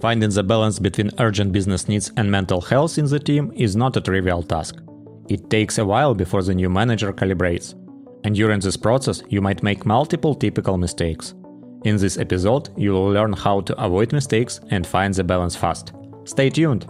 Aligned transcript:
Finding 0.00 0.30
the 0.30 0.42
balance 0.42 0.78
between 0.78 1.10
urgent 1.18 1.52
business 1.52 1.86
needs 1.86 2.10
and 2.16 2.30
mental 2.30 2.60
health 2.62 2.96
in 2.96 3.04
the 3.04 3.18
team 3.18 3.52
is 3.54 3.76
not 3.76 3.96
a 3.96 4.00
trivial 4.00 4.42
task. 4.42 4.76
It 5.28 5.50
takes 5.50 5.76
a 5.76 5.84
while 5.84 6.14
before 6.14 6.42
the 6.42 6.54
new 6.54 6.70
manager 6.70 7.12
calibrates. 7.12 7.74
And 8.24 8.34
during 8.34 8.60
this 8.60 8.76
process, 8.76 9.22
you 9.28 9.42
might 9.42 9.62
make 9.62 9.84
multiple 9.84 10.34
typical 10.34 10.78
mistakes. 10.78 11.34
In 11.84 11.96
this 11.96 12.18
episode, 12.18 12.70
you 12.78 12.92
will 12.92 13.10
learn 13.10 13.32
how 13.34 13.60
to 13.60 13.82
avoid 13.82 14.12
mistakes 14.12 14.60
and 14.70 14.86
find 14.86 15.12
the 15.12 15.24
balance 15.24 15.54
fast. 15.54 15.92
Stay 16.24 16.50
tuned! 16.50 16.86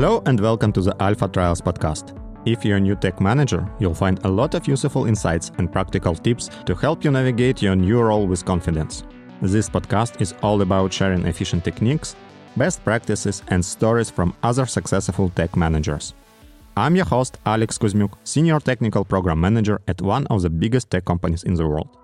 Hello 0.00 0.22
and 0.24 0.40
welcome 0.40 0.72
to 0.72 0.80
the 0.80 0.96
Alpha 1.02 1.28
Trials 1.28 1.60
podcast. 1.60 2.16
If 2.46 2.64
you're 2.64 2.78
a 2.78 2.80
new 2.80 2.96
tech 2.96 3.20
manager, 3.20 3.70
you'll 3.78 3.92
find 3.92 4.18
a 4.24 4.28
lot 4.30 4.54
of 4.54 4.66
useful 4.66 5.04
insights 5.04 5.52
and 5.58 5.70
practical 5.70 6.14
tips 6.14 6.48
to 6.64 6.74
help 6.74 7.04
you 7.04 7.10
navigate 7.10 7.60
your 7.60 7.76
new 7.76 8.00
role 8.00 8.26
with 8.26 8.42
confidence. 8.42 9.04
This 9.42 9.68
podcast 9.68 10.22
is 10.22 10.32
all 10.42 10.62
about 10.62 10.90
sharing 10.90 11.26
efficient 11.26 11.64
techniques, 11.64 12.16
best 12.56 12.82
practices, 12.82 13.42
and 13.48 13.62
stories 13.62 14.08
from 14.08 14.34
other 14.42 14.64
successful 14.64 15.28
tech 15.28 15.54
managers. 15.54 16.14
I'm 16.78 16.96
your 16.96 17.04
host, 17.04 17.36
Alex 17.44 17.76
Kuzmiuk, 17.76 18.14
Senior 18.24 18.58
Technical 18.58 19.04
Program 19.04 19.38
Manager 19.38 19.82
at 19.86 20.00
one 20.00 20.26
of 20.28 20.40
the 20.40 20.48
biggest 20.48 20.88
tech 20.88 21.04
companies 21.04 21.42
in 21.42 21.52
the 21.52 21.68
world. 21.68 21.99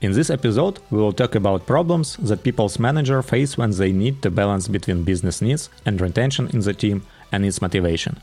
In 0.00 0.12
this 0.12 0.30
episode, 0.30 0.78
we 0.90 0.96
will 0.96 1.12
talk 1.12 1.34
about 1.34 1.66
problems 1.66 2.16
that 2.16 2.42
people's 2.42 2.78
manager 2.78 3.20
face 3.20 3.58
when 3.58 3.72
they 3.72 3.92
need 3.92 4.22
to 4.22 4.30
balance 4.30 4.66
between 4.66 5.04
business 5.04 5.42
needs 5.42 5.68
and 5.84 6.00
retention 6.00 6.48
in 6.54 6.60
the 6.60 6.72
team 6.72 7.02
and 7.30 7.44
its 7.44 7.60
motivation. 7.60 8.22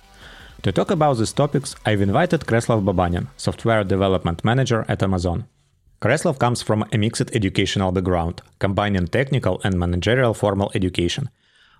To 0.64 0.72
talk 0.72 0.90
about 0.90 1.18
these 1.20 1.34
topics, 1.34 1.76
I've 1.86 2.02
invited 2.02 2.48
Kreslav 2.48 2.84
Babanin, 2.84 3.28
software 3.38 3.84
development 3.84 4.44
manager 4.44 4.86
at 4.88 5.04
Amazon. 5.04 5.46
Kreslav 6.02 6.40
comes 6.40 6.64
from 6.64 6.84
a 6.92 6.98
mixed 6.98 7.30
educational 7.36 7.92
background, 7.92 8.42
combining 8.58 9.06
technical 9.06 9.62
and 9.64 9.78
managerial 9.78 10.34
formal 10.34 10.72
education, 10.74 11.30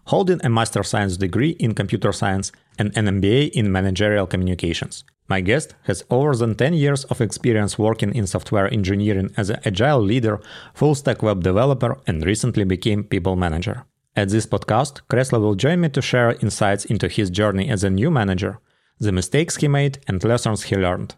holding 0.08 0.40
a 0.44 0.50
master 0.50 0.84
science 0.84 1.18
degree 1.18 1.52
in 1.60 1.74
computer 1.74 2.12
science 2.12 2.52
and 2.80 2.96
an 2.98 3.06
MBA 3.06 3.52
in 3.52 3.72
managerial 3.72 4.28
communications. 4.28 5.04
My 5.28 5.42
guest 5.42 5.76
has 5.84 6.06
over 6.10 6.36
than 6.36 6.56
10 6.56 6.74
years 6.74 7.04
of 7.06 7.20
experience 7.20 7.78
working 7.78 8.16
in 8.16 8.28
software 8.28 8.72
engineering 8.72 9.32
as 9.36 9.50
an 9.50 9.60
agile 9.66 10.02
leader, 10.02 10.40
full 10.74 10.96
stack 10.96 11.22
web 11.22 11.44
developer, 11.44 11.98
and 12.08 12.26
recently 12.26 12.64
became 12.64 13.04
people 13.04 13.36
manager. 13.36 13.84
At 14.16 14.30
this 14.30 14.46
podcast, 14.46 15.02
Kreslav 15.10 15.42
will 15.42 15.56
join 15.56 15.82
me 15.82 15.90
to 15.90 16.02
share 16.02 16.32
insights 16.42 16.86
into 16.86 17.10
his 17.10 17.30
journey 17.30 17.70
as 17.70 17.84
a 17.84 17.90
new 17.90 18.10
manager, 18.10 18.60
the 19.00 19.12
mistakes 19.12 19.58
he 19.58 19.68
made, 19.68 20.00
and 20.08 20.24
lessons 20.24 20.64
he 20.64 20.76
learned. 20.78 21.16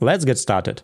Let's 0.00 0.24
get 0.24 0.38
started. 0.38 0.82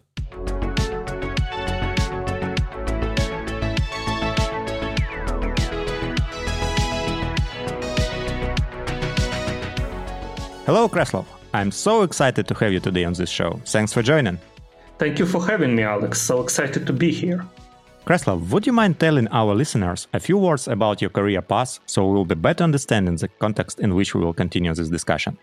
Hello, 10.64 10.88
Kreslav. 10.88 11.24
I'm 11.52 11.72
so 11.72 12.02
excited 12.02 12.46
to 12.46 12.54
have 12.54 12.72
you 12.72 12.78
today 12.78 13.04
on 13.04 13.14
this 13.14 13.28
show. 13.28 13.60
Thanks 13.66 13.92
for 13.92 14.00
joining. 14.00 14.38
Thank 14.96 15.18
you 15.18 15.26
for 15.26 15.44
having 15.44 15.74
me, 15.74 15.82
Alex. 15.82 16.20
So 16.20 16.40
excited 16.40 16.86
to 16.86 16.92
be 16.92 17.10
here. 17.10 17.44
Kreslav, 18.06 18.48
would 18.50 18.64
you 18.64 18.72
mind 18.72 19.00
telling 19.00 19.26
our 19.32 19.56
listeners 19.56 20.06
a 20.12 20.20
few 20.20 20.38
words 20.38 20.68
about 20.68 21.00
your 21.00 21.10
career 21.10 21.42
path 21.42 21.80
so 21.86 22.06
we 22.06 22.14
will 22.14 22.24
be 22.24 22.36
better 22.36 22.62
understanding 22.62 23.16
the 23.16 23.26
context 23.26 23.80
in 23.80 23.96
which 23.96 24.14
we 24.14 24.20
will 24.20 24.32
continue 24.32 24.72
this 24.72 24.88
discussion? 24.88 25.36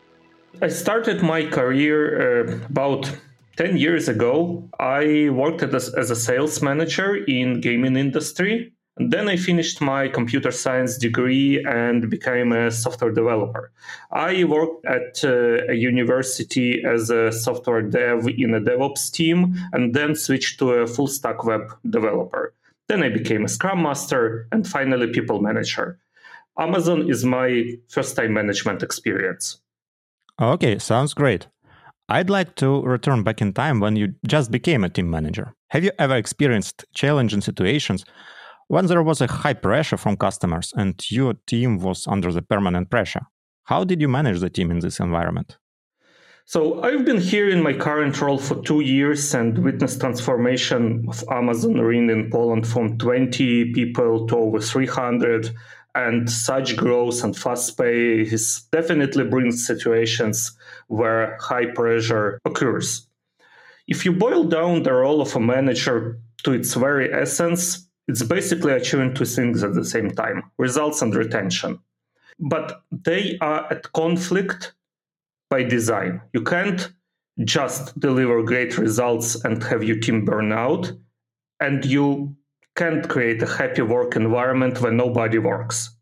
I 0.62 0.70
started 0.70 1.22
my 1.22 1.46
career 1.46 2.00
uh, 2.48 2.66
about 2.68 3.12
10 3.58 3.76
years 3.76 4.08
ago. 4.08 4.70
I 4.80 5.30
worked 5.32 5.64
as, 5.64 5.94
as 5.96 6.12
a 6.12 6.16
sales 6.16 6.62
manager 6.62 7.18
in 7.26 7.60
gaming 7.60 7.98
industry 7.98 8.72
and 9.00 9.14
then 9.14 9.30
I 9.30 9.38
finished 9.38 9.80
my 9.80 10.10
computer 10.10 10.52
science 10.52 10.98
degree 10.98 11.64
and 11.64 12.10
became 12.10 12.52
a 12.52 12.70
software 12.70 13.12
developer. 13.12 13.72
I 14.12 14.44
worked 14.44 14.86
at 14.86 15.24
uh, 15.24 15.72
a 15.72 15.74
university 15.74 16.84
as 16.84 17.10
a 17.10 17.32
software 17.32 17.82
dev 17.82 18.28
in 18.28 18.54
a 18.54 18.60
DevOps 18.60 19.10
team 19.10 19.56
and 19.72 19.94
then 19.94 20.16
switched 20.16 20.60
to 20.60 20.72
a 20.72 20.88
full 20.88 21.08
stack 21.08 21.46
web 21.46 21.62
developer. 21.90 22.54
Then 22.90 23.02
I 23.02 23.10
became 23.10 23.46
a 23.46 23.48
scrum 23.48 23.82
master 23.82 24.48
and 24.52 24.68
finally 24.68 25.08
people 25.08 25.42
manager. 25.42 25.98
Amazon 26.58 27.10
is 27.10 27.24
my 27.24 27.72
first 27.88 28.18
time 28.18 28.34
management 28.34 28.84
experience. 28.84 29.62
Okay, 30.42 30.78
sounds 30.78 31.14
great. 31.14 31.48
I'd 32.10 32.30
like 32.30 32.56
to 32.56 32.82
return 32.82 33.24
back 33.24 33.42
in 33.42 33.54
time 33.54 33.80
when 33.80 33.96
you 33.96 34.16
just 34.28 34.52
became 34.52 34.84
a 34.84 34.90
team 34.90 35.10
manager. 35.10 35.54
Have 35.70 35.86
you 35.86 35.92
ever 36.00 36.16
experienced 36.18 36.84
challenging 36.94 37.40
situations 37.40 38.04
when 38.70 38.86
there 38.86 39.04
was 39.04 39.20
a 39.20 39.28
high 39.28 39.54
pressure 39.54 39.98
from 39.98 40.16
customers 40.16 40.72
and 40.78 40.94
your 41.12 41.34
team 41.48 41.80
was 41.80 42.08
under 42.08 42.32
the 42.32 42.42
permanent 42.42 42.90
pressure. 42.90 43.26
How 43.64 43.84
did 43.84 44.00
you 44.00 44.08
manage 44.08 44.40
the 44.40 44.50
team 44.50 44.70
in 44.72 44.80
this 44.80 45.00
environment? 45.00 45.58
So 46.46 46.82
I've 46.84 47.04
been 47.04 47.20
here 47.20 47.50
in 47.50 47.64
my 47.64 47.74
current 47.74 48.22
role 48.22 48.38
for 48.38 48.62
two 48.62 48.82
years 48.82 49.34
and 49.34 49.58
witnessed 49.58 50.00
transformation 50.00 51.06
of 51.08 51.24
Amazon 51.32 51.76
Ring 51.80 52.10
in 52.12 52.30
Poland 52.30 52.68
from 52.68 52.98
20 53.00 53.74
people 53.74 54.28
to 54.28 54.38
over 54.38 54.60
300. 54.60 55.50
And 55.96 56.30
such 56.30 56.78
growth 56.78 57.24
and 57.24 57.36
fast 57.36 57.76
pace 57.76 58.62
definitely 58.72 59.26
brings 59.26 59.66
situations 59.66 60.56
where 60.88 61.38
high 61.42 61.66
pressure 61.74 62.40
occurs. 62.46 63.08
If 63.88 64.06
you 64.06 64.12
boil 64.12 64.44
down 64.44 64.84
the 64.84 64.94
role 64.94 65.22
of 65.22 65.36
a 65.36 65.40
manager 65.40 66.20
to 66.44 66.54
its 66.54 66.76
very 66.76 67.12
essence, 67.12 67.89
it's 68.10 68.24
basically 68.24 68.74
achieving 68.74 69.14
two 69.14 69.24
things 69.24 69.64
at 69.64 69.76
the 69.76 69.86
same 69.86 70.10
time 70.10 70.42
results 70.58 71.04
and 71.04 71.14
retention. 71.14 71.80
But 72.40 72.82
they 72.92 73.38
are 73.40 73.72
at 73.72 73.92
conflict 73.94 74.74
by 75.52 75.62
design. 75.64 76.22
You 76.34 76.42
can't 76.42 76.92
just 77.44 77.98
deliver 78.00 78.42
great 78.42 78.80
results 78.80 79.36
and 79.46 79.64
have 79.64 79.84
your 79.84 80.00
team 80.00 80.26
burn 80.26 80.52
out, 80.52 80.92
and 81.60 81.86
you 81.86 82.36
can't 82.76 83.08
create 83.08 83.44
a 83.44 83.46
happy 83.46 83.84
work 83.84 84.16
environment 84.16 84.82
where 84.82 84.92
nobody 84.92 85.38
works. 85.38 85.96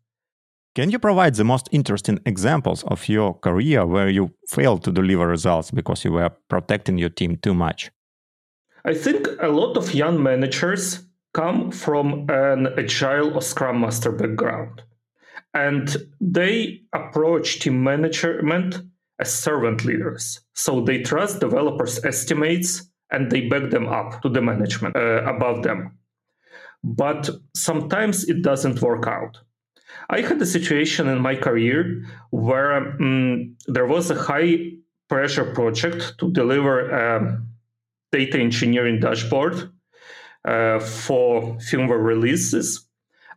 Can 0.74 0.90
you 0.90 0.98
provide 0.98 1.34
the 1.34 1.44
most 1.44 1.68
interesting 1.72 2.20
examples 2.24 2.84
of 2.84 3.06
your 3.08 3.34
career 3.34 3.84
where 3.84 4.08
you 4.08 4.30
failed 4.48 4.82
to 4.84 4.92
deliver 4.92 5.26
results 5.26 5.70
because 5.70 6.04
you 6.04 6.12
were 6.12 6.30
protecting 6.48 6.96
your 6.96 7.10
team 7.10 7.36
too 7.36 7.52
much? 7.52 7.90
I 8.84 8.94
think 8.94 9.26
a 9.42 9.48
lot 9.48 9.76
of 9.76 9.92
young 9.92 10.22
managers 10.22 11.07
come 11.34 11.70
from 11.70 12.26
an 12.28 12.68
agile 12.78 13.34
or 13.34 13.42
scrum 13.42 13.80
master 13.80 14.12
background. 14.12 14.82
And 15.54 15.96
they 16.20 16.82
approach 16.92 17.60
team 17.60 17.82
management 17.82 18.82
as 19.18 19.32
servant 19.34 19.84
leaders. 19.84 20.40
So 20.54 20.80
they 20.80 21.02
trust 21.02 21.40
developers 21.40 22.04
estimates 22.04 22.90
and 23.10 23.30
they 23.30 23.48
back 23.48 23.70
them 23.70 23.88
up 23.88 24.22
to 24.22 24.28
the 24.28 24.42
management 24.42 24.96
uh, 24.96 25.24
above 25.24 25.62
them. 25.62 25.98
But 26.84 27.28
sometimes 27.54 28.28
it 28.28 28.42
doesn't 28.42 28.80
work 28.82 29.06
out. 29.06 29.38
I 30.10 30.20
had 30.20 30.40
a 30.40 30.46
situation 30.46 31.08
in 31.08 31.20
my 31.20 31.34
career 31.34 32.04
where 32.30 32.76
um, 32.76 33.56
there 33.66 33.86
was 33.86 34.10
a 34.10 34.14
high 34.14 34.72
pressure 35.08 35.52
project 35.54 36.18
to 36.18 36.30
deliver 36.30 36.90
a 36.90 37.42
data 38.12 38.38
engineering 38.38 39.00
dashboard 39.00 39.70
for 40.80 41.56
firmware 41.56 42.02
releases. 42.02 42.86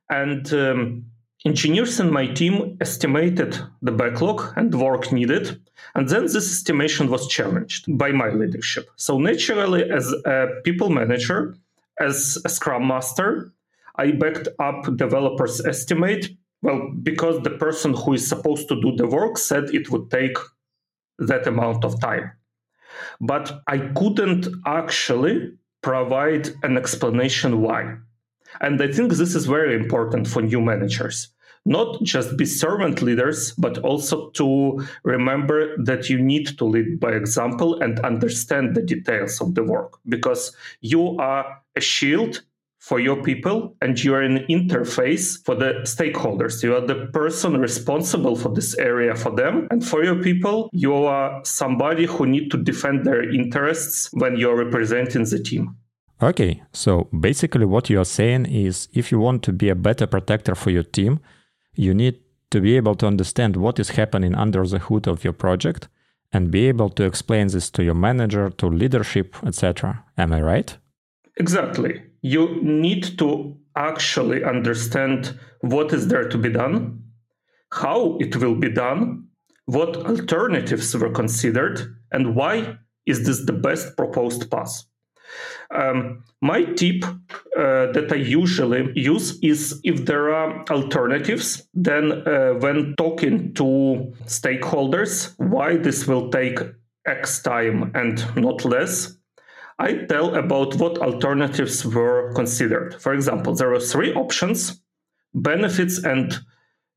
And 0.09 0.53
um, 0.53 1.05
engineers 1.45 1.99
in 1.99 2.11
my 2.11 2.27
team 2.27 2.77
estimated 2.79 3.57
the 3.81 3.91
backlog 3.91 4.53
and 4.55 4.73
work 4.73 5.11
needed. 5.11 5.59
And 5.95 6.07
then 6.07 6.23
this 6.23 6.51
estimation 6.51 7.09
was 7.09 7.27
challenged 7.27 7.85
by 7.97 8.11
my 8.11 8.29
leadership. 8.29 8.89
So, 8.95 9.17
naturally, 9.17 9.89
as 9.89 10.13
a 10.25 10.47
people 10.63 10.89
manager, 10.89 11.55
as 11.99 12.37
a 12.45 12.49
scrum 12.49 12.87
master, 12.87 13.51
I 13.95 14.11
backed 14.11 14.47
up 14.59 14.95
developers' 14.95 15.65
estimate. 15.65 16.29
Well, 16.61 16.91
because 17.01 17.41
the 17.41 17.57
person 17.65 17.93
who 17.93 18.13
is 18.13 18.27
supposed 18.27 18.67
to 18.69 18.79
do 18.79 18.95
the 18.95 19.07
work 19.07 19.37
said 19.37 19.73
it 19.73 19.89
would 19.91 20.11
take 20.11 20.37
that 21.17 21.47
amount 21.47 21.83
of 21.83 21.99
time. 21.99 22.31
But 23.19 23.61
I 23.67 23.77
couldn't 23.79 24.47
actually 24.65 25.57
provide 25.81 26.49
an 26.63 26.77
explanation 26.77 27.61
why. 27.61 27.97
And 28.59 28.81
I 28.81 28.91
think 28.91 29.13
this 29.13 29.35
is 29.35 29.45
very 29.45 29.75
important 29.75 30.27
for 30.27 30.41
new 30.41 30.61
managers. 30.61 31.29
Not 31.65 32.01
just 32.01 32.37
be 32.37 32.45
servant 32.45 33.01
leaders, 33.01 33.51
but 33.53 33.77
also 33.79 34.31
to 34.31 34.83
remember 35.03 35.77
that 35.83 36.09
you 36.09 36.19
need 36.19 36.57
to 36.57 36.65
lead 36.65 36.99
by 36.99 37.11
example 37.11 37.79
and 37.81 37.99
understand 37.99 38.75
the 38.75 38.81
details 38.81 39.39
of 39.41 39.53
the 39.53 39.63
work 39.63 39.99
because 40.09 40.55
you 40.81 41.17
are 41.19 41.61
a 41.75 41.81
shield 41.81 42.41
for 42.81 42.99
your 42.99 43.21
people 43.21 43.75
and 43.81 44.03
you're 44.03 44.23
an 44.23 44.39
interface 44.49 45.43
for 45.45 45.53
the 45.53 45.71
stakeholders. 45.83 46.63
You 46.63 46.75
are 46.75 46.85
the 46.85 47.05
person 47.13 47.57
responsible 47.61 48.35
for 48.35 48.49
this 48.49 48.75
area 48.79 49.15
for 49.15 49.31
them. 49.35 49.67
And 49.69 49.85
for 49.85 50.03
your 50.03 50.15
people, 50.15 50.67
you 50.73 50.95
are 50.95 51.41
somebody 51.45 52.07
who 52.07 52.25
need 52.25 52.49
to 52.49 52.57
defend 52.57 53.05
their 53.05 53.23
interests 53.29 54.09
when 54.13 54.35
you're 54.35 54.57
representing 54.57 55.25
the 55.25 55.37
team. 55.37 55.77
Okay, 56.23 56.63
so 56.73 57.07
basically 57.19 57.65
what 57.65 57.87
you're 57.89 58.03
saying 58.03 58.47
is 58.47 58.87
if 58.93 59.11
you 59.11 59.19
want 59.19 59.43
to 59.43 59.53
be 59.53 59.69
a 59.69 59.75
better 59.75 60.07
protector 60.07 60.55
for 60.55 60.71
your 60.71 60.83
team, 60.83 61.19
you 61.75 61.93
need 61.93 62.19
to 62.49 62.59
be 62.59 62.75
able 62.77 62.95
to 62.95 63.05
understand 63.05 63.55
what 63.57 63.79
is 63.79 63.91
happening 63.91 64.33
under 64.33 64.65
the 64.65 64.79
hood 64.79 65.07
of 65.07 65.23
your 65.23 65.33
project 65.33 65.87
and 66.33 66.49
be 66.49 66.67
able 66.67 66.89
to 66.89 67.03
explain 67.03 67.47
this 67.47 67.69
to 67.69 67.83
your 67.83 67.93
manager, 67.93 68.49
to 68.49 68.67
leadership, 68.67 69.35
etc. 69.45 70.03
Am 70.17 70.33
I 70.33 70.41
right? 70.41 70.77
Exactly 71.37 72.01
you 72.21 72.61
need 72.61 73.17
to 73.17 73.57
actually 73.75 74.43
understand 74.43 75.37
what 75.61 75.93
is 75.93 76.07
there 76.07 76.29
to 76.29 76.37
be 76.37 76.49
done, 76.49 77.03
how 77.73 78.17
it 78.19 78.35
will 78.35 78.55
be 78.55 78.69
done, 78.69 79.27
what 79.65 79.95
alternatives 79.97 80.95
were 80.95 81.09
considered, 81.09 81.95
and 82.11 82.35
why 82.35 82.77
is 83.05 83.25
this 83.25 83.45
the 83.45 83.53
best 83.53 83.97
proposed 83.97 84.49
path. 84.51 84.83
Um, 85.73 86.23
my 86.41 86.63
tip 86.63 87.05
uh, 87.05 87.91
that 87.93 88.09
I 88.11 88.15
usually 88.15 88.91
use 88.95 89.39
is 89.41 89.79
if 89.83 90.05
there 90.05 90.33
are 90.33 90.65
alternatives, 90.69 91.67
then 91.73 92.27
uh, 92.27 92.55
when 92.59 92.95
talking 92.97 93.53
to 93.53 94.13
stakeholders, 94.25 95.33
why 95.37 95.77
this 95.77 96.05
will 96.05 96.29
take 96.29 96.59
X 97.07 97.41
time 97.41 97.91
and 97.95 98.23
not 98.35 98.65
less, 98.65 99.15
I 99.79 100.05
tell 100.09 100.35
about 100.35 100.75
what 100.75 100.97
alternatives 100.99 101.85
were 101.85 102.33
considered. 102.33 103.01
For 103.01 103.13
example, 103.13 103.55
there 103.55 103.73
are 103.73 103.79
three 103.79 104.13
options 104.13 104.81
benefits 105.33 106.03
and 106.03 106.39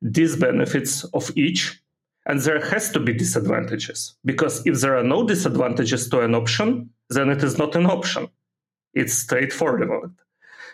disbenefits 0.04 1.04
of 1.14 1.30
each. 1.36 1.80
And 2.26 2.40
there 2.40 2.64
has 2.70 2.90
to 2.92 3.00
be 3.00 3.12
disadvantages 3.12 4.14
because 4.24 4.66
if 4.66 4.80
there 4.80 4.96
are 4.96 5.04
no 5.04 5.26
disadvantages 5.26 6.08
to 6.08 6.20
an 6.20 6.34
option, 6.34 6.90
then 7.10 7.28
it 7.28 7.42
is 7.42 7.58
not 7.58 7.76
an 7.76 7.86
option. 7.86 8.28
It's 8.94 9.12
straightforward. 9.12 10.10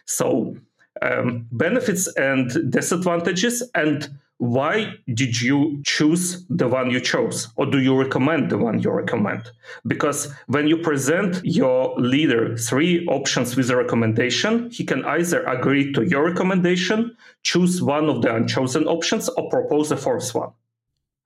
So, 0.05 0.57
um, 1.03 1.47
benefits 1.51 2.07
and 2.17 2.71
disadvantages, 2.71 3.69
and 3.75 4.09
why 4.41 4.95
did 5.13 5.39
you 5.39 5.83
choose 5.85 6.47
the 6.49 6.67
one 6.67 6.91
you 6.91 6.99
chose? 6.99 7.49
Or 7.57 7.67
do 7.67 7.79
you 7.79 7.95
recommend 7.95 8.51
the 8.51 8.57
one 8.57 8.81
you 8.81 8.91
recommend? 8.91 9.51
Because 9.87 10.33
when 10.47 10.67
you 10.67 10.79
present 10.79 11.43
your 11.45 11.95
leader 11.99 12.57
three 12.57 13.07
options 13.07 13.55
with 13.55 13.69
a 13.69 13.77
recommendation 13.77 14.71
he 14.71 14.83
can 14.83 15.05
either 15.05 15.45
agree 15.45 15.93
to 15.93 16.09
your 16.09 16.25
recommendation 16.25 17.15
choose 17.43 17.83
one 17.83 18.09
of 18.09 18.23
the 18.23 18.35
unchosen 18.35 18.87
options 18.89 19.29
or 19.29 19.51
propose 19.51 19.93
a 19.93 19.97
fourth 19.97 20.35
one. 20.35 20.53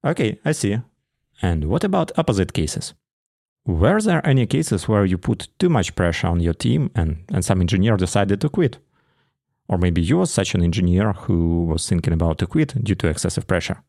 Okay 0.04 0.40
i 0.44 0.50
see. 0.50 0.78
And 1.40 1.66
what 1.66 1.84
about 1.84 2.18
opposite 2.18 2.52
cases? 2.52 2.94
Were 3.64 4.00
there 4.00 4.26
any 4.26 4.46
cases 4.46 4.88
where 4.88 5.04
you 5.04 5.18
put 5.18 5.46
too 5.60 5.68
much 5.68 5.94
pressure 5.94 6.26
on 6.26 6.40
your 6.40 6.54
team 6.54 6.90
and, 6.96 7.22
and 7.32 7.44
some 7.44 7.60
engineer 7.60 7.96
decided 7.96 8.40
to 8.40 8.48
quit 8.48 8.78
or 9.68 9.78
maybe 9.78 10.00
you 10.02 10.18
were 10.18 10.26
such 10.26 10.54
an 10.54 10.62
engineer 10.62 11.12
who 11.12 11.64
was 11.64 11.88
thinking 11.88 12.12
about 12.12 12.38
to 12.38 12.46
quit 12.46 12.82
due 12.84 12.94
to 12.94 13.08
excessive 13.08 13.46
pressure. 13.46 13.82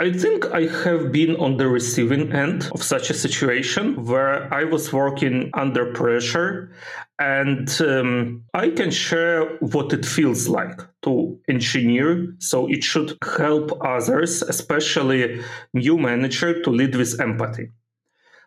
I 0.00 0.12
think 0.12 0.46
I 0.46 0.62
have 0.84 1.12
been 1.12 1.36
on 1.36 1.58
the 1.58 1.68
receiving 1.68 2.32
end 2.32 2.70
of 2.72 2.82
such 2.82 3.10
a 3.10 3.14
situation 3.14 4.06
where 4.06 4.52
I 4.52 4.64
was 4.64 4.94
working 4.94 5.50
under 5.52 5.92
pressure, 5.92 6.72
and 7.18 7.68
um, 7.82 8.44
I 8.54 8.70
can 8.70 8.90
share 8.90 9.44
what 9.58 9.92
it 9.92 10.06
feels 10.06 10.48
like 10.48 10.80
to 11.02 11.38
engineer. 11.48 12.34
So 12.38 12.66
it 12.66 12.82
should 12.82 13.18
help 13.36 13.78
others, 13.84 14.40
especially 14.40 15.42
new 15.74 15.98
manager, 15.98 16.62
to 16.62 16.70
lead 16.70 16.96
with 16.96 17.20
empathy. 17.20 17.68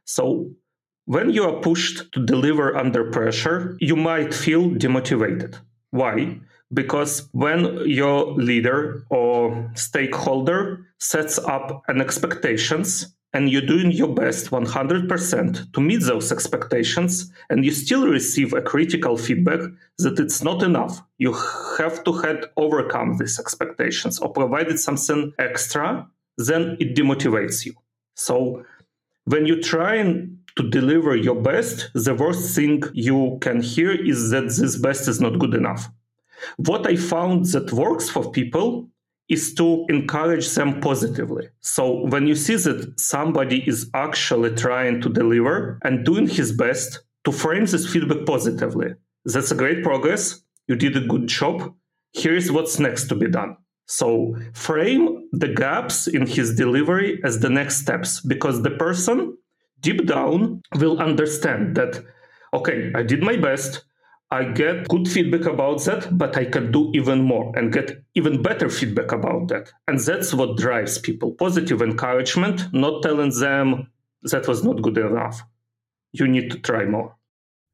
So 0.05 0.49
when 1.05 1.29
you 1.29 1.43
are 1.43 1.61
pushed 1.61 2.11
to 2.13 2.25
deliver 2.25 2.75
under 2.75 3.11
pressure, 3.11 3.77
you 3.79 3.95
might 3.95 4.33
feel 4.33 4.71
demotivated. 4.71 5.59
Why? 5.93 6.39
Because 6.73 7.29
when 7.33 7.87
your 7.87 8.33
leader 8.33 9.05
or 9.11 9.71
stakeholder 9.75 10.87
sets 10.97 11.37
up 11.37 11.83
an 11.87 12.01
expectations 12.01 13.13
and 13.31 13.47
you're 13.47 13.61
doing 13.61 13.91
your 13.91 14.07
best 14.07 14.49
100% 14.49 15.71
to 15.71 15.81
meet 15.81 16.01
those 16.01 16.31
expectations 16.31 17.31
and 17.51 17.63
you 17.63 17.69
still 17.69 18.07
receive 18.07 18.53
a 18.53 18.61
critical 18.61 19.17
feedback 19.17 19.59
that 19.99 20.19
it's 20.19 20.41
not 20.41 20.63
enough 20.63 20.99
you 21.19 21.31
have 21.77 22.03
to 22.05 22.11
had 22.11 22.45
overcome 22.57 23.17
these 23.17 23.39
expectations 23.39 24.17
or 24.17 24.29
provided 24.33 24.79
something 24.79 25.31
extra 25.37 26.07
then 26.37 26.75
it 26.79 26.95
demotivates 26.95 27.65
you 27.67 27.73
so 28.15 28.65
when 29.25 29.45
you 29.45 29.61
try 29.61 29.93
and 29.93 30.39
to 30.55 30.69
deliver 30.69 31.15
your 31.15 31.35
best, 31.35 31.89
the 31.93 32.15
worst 32.15 32.55
thing 32.55 32.83
you 32.93 33.37
can 33.41 33.61
hear 33.61 33.91
is 33.91 34.29
that 34.29 34.43
this 34.43 34.77
best 34.77 35.07
is 35.07 35.19
not 35.19 35.39
good 35.39 35.53
enough. 35.53 35.89
What 36.57 36.85
I 36.87 36.95
found 36.95 37.45
that 37.47 37.71
works 37.71 38.09
for 38.09 38.31
people 38.31 38.89
is 39.29 39.53
to 39.55 39.85
encourage 39.89 40.53
them 40.53 40.81
positively. 40.81 41.49
So 41.61 42.05
when 42.07 42.27
you 42.27 42.35
see 42.35 42.55
that 42.55 42.99
somebody 42.99 43.67
is 43.67 43.89
actually 43.93 44.55
trying 44.55 45.01
to 45.01 45.09
deliver 45.09 45.79
and 45.83 46.05
doing 46.05 46.27
his 46.27 46.51
best 46.51 46.99
to 47.23 47.31
frame 47.31 47.65
this 47.65 47.91
feedback 47.91 48.25
positively, 48.25 48.95
that's 49.25 49.51
a 49.51 49.55
great 49.55 49.83
progress. 49.83 50.41
You 50.67 50.75
did 50.75 50.97
a 50.97 51.07
good 51.07 51.27
job. 51.27 51.73
Here's 52.11 52.51
what's 52.51 52.79
next 52.79 53.07
to 53.07 53.15
be 53.15 53.29
done. 53.29 53.57
So 53.87 54.35
frame 54.53 55.29
the 55.31 55.49
gaps 55.49 56.07
in 56.07 56.27
his 56.27 56.55
delivery 56.55 57.19
as 57.23 57.39
the 57.39 57.49
next 57.49 57.77
steps 57.77 58.21
because 58.21 58.61
the 58.61 58.71
person 58.71 59.37
deep 59.83 60.05
down 60.07 60.63
will 60.75 60.99
understand 60.99 61.75
that, 61.75 62.03
okay, 62.53 62.91
I 62.95 63.03
did 63.03 63.21
my 63.21 63.37
best. 63.37 63.83
I 64.31 64.45
get 64.45 64.87
good 64.87 65.07
feedback 65.07 65.45
about 65.45 65.83
that, 65.83 66.17
but 66.17 66.35
I 66.35 66.45
can 66.45 66.71
do 66.71 66.89
even 66.95 67.21
more 67.21 67.55
and 67.55 67.71
get 67.71 68.03
even 68.15 68.41
better 68.41 68.67
feedback 68.67 69.11
about 69.11 69.49
that. 69.49 69.71
And 69.87 69.99
that's 69.99 70.33
what 70.33 70.57
drives 70.57 70.97
people 70.97 71.33
positive 71.33 71.83
encouragement, 71.83 72.73
not 72.73 73.03
telling 73.03 73.29
them 73.39 73.91
that 74.23 74.47
was 74.47 74.63
not 74.63 74.81
good 74.81 74.97
enough. 74.97 75.43
You 76.13 76.27
need 76.27 76.49
to 76.49 76.57
try 76.57 76.85
more. 76.85 77.15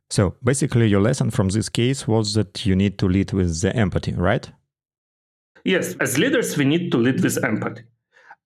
So 0.10 0.36
basically, 0.44 0.88
your 0.88 1.02
lesson 1.02 1.30
from 1.30 1.50
this 1.50 1.70
case 1.70 2.08
was 2.08 2.34
that 2.34 2.66
you 2.66 2.76
need 2.76 2.98
to 2.98 3.08
lead 3.08 3.32
with 3.32 3.62
the 3.62 3.74
empathy, 3.74 4.14
right? 4.14 4.52
Yes, 5.64 5.96
as 6.02 6.18
leaders, 6.18 6.58
we 6.58 6.66
need 6.66 6.92
to 6.92 6.98
lead 6.98 7.24
with 7.24 7.42
empathy. 7.44 7.84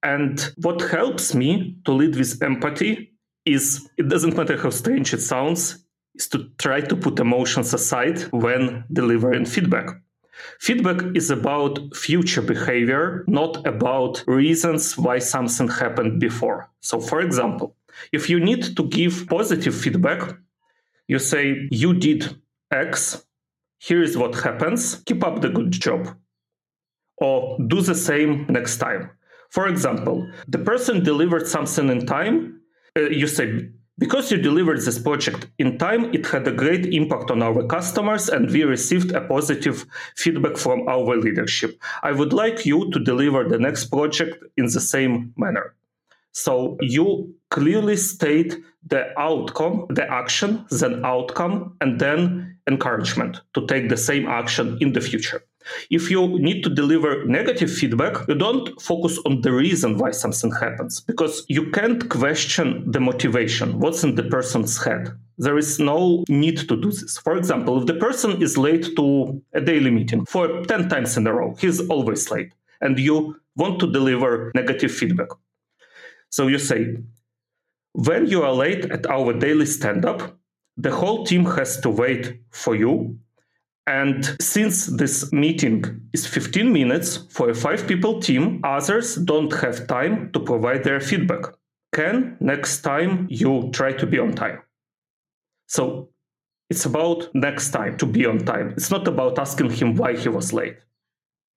And 0.02 0.52
what 0.58 0.82
helps 0.82 1.34
me 1.34 1.78
to 1.86 1.92
lead 1.92 2.16
with 2.16 2.42
empathy 2.42 3.13
is 3.44 3.88
it 3.96 4.08
doesn't 4.08 4.36
matter 4.36 4.56
how 4.56 4.70
strange 4.70 5.12
it 5.12 5.20
sounds, 5.20 5.84
is 6.14 6.28
to 6.28 6.50
try 6.58 6.80
to 6.80 6.96
put 6.96 7.18
emotions 7.18 7.74
aside 7.74 8.20
when 8.32 8.84
delivering 8.92 9.44
feedback. 9.44 9.88
Feedback 10.60 11.16
is 11.16 11.30
about 11.30 11.78
future 11.94 12.42
behavior, 12.42 13.24
not 13.26 13.66
about 13.66 14.24
reasons 14.26 14.98
why 14.98 15.18
something 15.18 15.68
happened 15.68 16.20
before. 16.20 16.70
So, 16.80 17.00
for 17.00 17.20
example, 17.20 17.76
if 18.12 18.28
you 18.28 18.40
need 18.40 18.76
to 18.76 18.88
give 18.88 19.26
positive 19.28 19.74
feedback, 19.74 20.36
you 21.06 21.18
say, 21.18 21.68
You 21.70 21.94
did 21.94 22.36
X, 22.70 23.24
here 23.78 24.02
is 24.02 24.16
what 24.16 24.34
happens, 24.34 25.02
keep 25.06 25.22
up 25.24 25.40
the 25.40 25.50
good 25.50 25.70
job. 25.70 26.16
Or 27.18 27.58
do 27.68 27.80
the 27.80 27.94
same 27.94 28.46
next 28.48 28.78
time. 28.78 29.10
For 29.50 29.68
example, 29.68 30.28
the 30.48 30.58
person 30.58 31.04
delivered 31.04 31.46
something 31.46 31.88
in 31.88 32.06
time, 32.06 32.60
Uh, 32.96 33.08
you 33.10 33.26
say, 33.26 33.68
because 33.98 34.30
you 34.30 34.38
delivered 34.38 34.80
this 34.80 34.98
project 34.98 35.48
in 35.58 35.78
time, 35.78 36.12
it 36.14 36.26
had 36.26 36.46
a 36.46 36.52
great 36.52 36.86
impact 36.86 37.30
on 37.30 37.42
our 37.42 37.64
customers 37.66 38.28
and 38.28 38.50
we 38.50 38.62
received 38.64 39.12
a 39.12 39.20
positive 39.20 39.86
feedback 40.16 40.56
from 40.56 40.88
our 40.88 41.16
leadership. 41.16 41.80
I 42.02 42.12
would 42.12 42.32
like 42.32 42.66
you 42.66 42.90
to 42.90 42.98
deliver 42.98 43.48
the 43.48 43.58
next 43.58 43.86
project 43.86 44.42
in 44.56 44.66
the 44.66 44.80
same 44.80 45.32
manner. 45.36 45.74
So 46.32 46.76
you 46.80 47.34
clearly 47.50 47.96
state 47.96 48.56
the 48.86 49.18
outcome, 49.18 49.86
the 49.90 50.10
action, 50.10 50.66
then 50.70 51.04
outcome, 51.04 51.76
and 51.80 52.00
then 52.00 52.58
encouragement 52.68 53.40
to 53.54 53.66
take 53.66 53.88
the 53.88 53.96
same 53.96 54.26
action 54.26 54.78
in 54.80 54.92
the 54.92 55.00
future. 55.00 55.42
If 55.90 56.10
you 56.10 56.38
need 56.38 56.62
to 56.64 56.70
deliver 56.70 57.24
negative 57.24 57.72
feedback, 57.72 58.28
you 58.28 58.34
don't 58.34 58.80
focus 58.80 59.18
on 59.26 59.40
the 59.40 59.52
reason 59.52 59.98
why 59.98 60.10
something 60.10 60.52
happens 60.52 61.00
because 61.00 61.44
you 61.48 61.70
can't 61.70 62.08
question 62.08 62.90
the 62.90 63.00
motivation, 63.00 63.78
what's 63.78 64.04
in 64.04 64.14
the 64.14 64.24
person's 64.24 64.82
head. 64.82 65.10
There 65.38 65.58
is 65.58 65.78
no 65.78 66.24
need 66.28 66.58
to 66.68 66.76
do 66.76 66.90
this. 66.90 67.18
For 67.18 67.36
example, 67.36 67.80
if 67.80 67.86
the 67.86 67.94
person 67.94 68.40
is 68.42 68.56
late 68.56 68.94
to 68.96 69.42
a 69.52 69.60
daily 69.60 69.90
meeting 69.90 70.24
for 70.26 70.62
10 70.64 70.88
times 70.88 71.16
in 71.16 71.26
a 71.26 71.32
row, 71.32 71.54
he's 71.58 71.88
always 71.88 72.30
late, 72.30 72.52
and 72.80 72.98
you 72.98 73.40
want 73.56 73.80
to 73.80 73.90
deliver 73.90 74.52
negative 74.54 74.92
feedback. 74.92 75.28
So 76.30 76.46
you 76.46 76.58
say, 76.58 76.96
when 77.92 78.26
you 78.26 78.42
are 78.42 78.52
late 78.52 78.84
at 78.90 79.06
our 79.06 79.32
daily 79.32 79.66
stand 79.66 80.04
up, 80.04 80.36
the 80.76 80.90
whole 80.90 81.24
team 81.24 81.44
has 81.44 81.80
to 81.80 81.90
wait 81.90 82.40
for 82.50 82.74
you 82.74 83.18
And 83.86 84.36
since 84.40 84.86
this 84.86 85.30
meeting 85.32 86.00
is 86.12 86.26
15 86.26 86.72
minutes 86.72 87.26
for 87.30 87.50
a 87.50 87.54
five 87.54 87.86
people 87.86 88.20
team, 88.20 88.60
others 88.64 89.16
don't 89.16 89.52
have 89.60 89.86
time 89.86 90.32
to 90.32 90.40
provide 90.40 90.84
their 90.84 91.00
feedback. 91.00 91.54
Can 91.94 92.36
next 92.40 92.80
time 92.80 93.26
you 93.30 93.70
try 93.72 93.92
to 93.92 94.06
be 94.06 94.18
on 94.18 94.32
time? 94.32 94.62
So 95.68 96.08
it's 96.70 96.86
about 96.86 97.28
next 97.34 97.70
time 97.70 97.98
to 97.98 98.06
be 98.06 98.24
on 98.24 98.38
time. 98.38 98.72
It's 98.76 98.90
not 98.90 99.06
about 99.06 99.38
asking 99.38 99.70
him 99.70 99.94
why 99.94 100.16
he 100.16 100.28
was 100.28 100.52
late. 100.52 100.78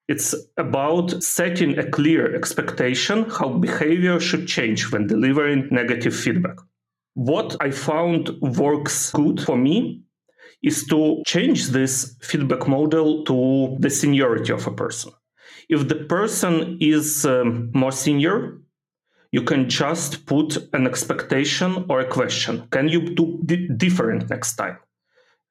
It's 0.09 0.35
about 0.57 1.23
setting 1.23 1.77
a 1.77 1.89
clear 1.89 2.35
expectation 2.35 3.29
how 3.29 3.49
behavior 3.49 4.19
should 4.19 4.47
change 4.47 4.91
when 4.91 5.07
delivering 5.07 5.67
negative 5.71 6.15
feedback. 6.15 6.57
What 7.13 7.55
I 7.61 7.71
found 7.71 8.29
works 8.41 9.11
good 9.11 9.41
for 9.41 9.57
me 9.57 10.03
is 10.63 10.85
to 10.87 11.21
change 11.25 11.67
this 11.67 12.15
feedback 12.21 12.67
model 12.67 13.23
to 13.25 13.77
the 13.79 13.89
seniority 13.89 14.51
of 14.51 14.65
a 14.67 14.71
person. 14.71 15.11
If 15.69 15.87
the 15.87 15.95
person 15.95 16.77
is 16.79 17.25
um, 17.25 17.71
more 17.73 17.91
senior, 17.91 18.59
you 19.31 19.41
can 19.41 19.69
just 19.69 20.25
put 20.25 20.57
an 20.73 20.87
expectation 20.87 21.85
or 21.89 21.99
a 21.99 22.07
question. 22.07 22.67
Can 22.71 22.87
you 22.87 23.01
do 23.15 23.39
d- 23.45 23.69
different 23.75 24.29
next 24.29 24.55
time? 24.55 24.77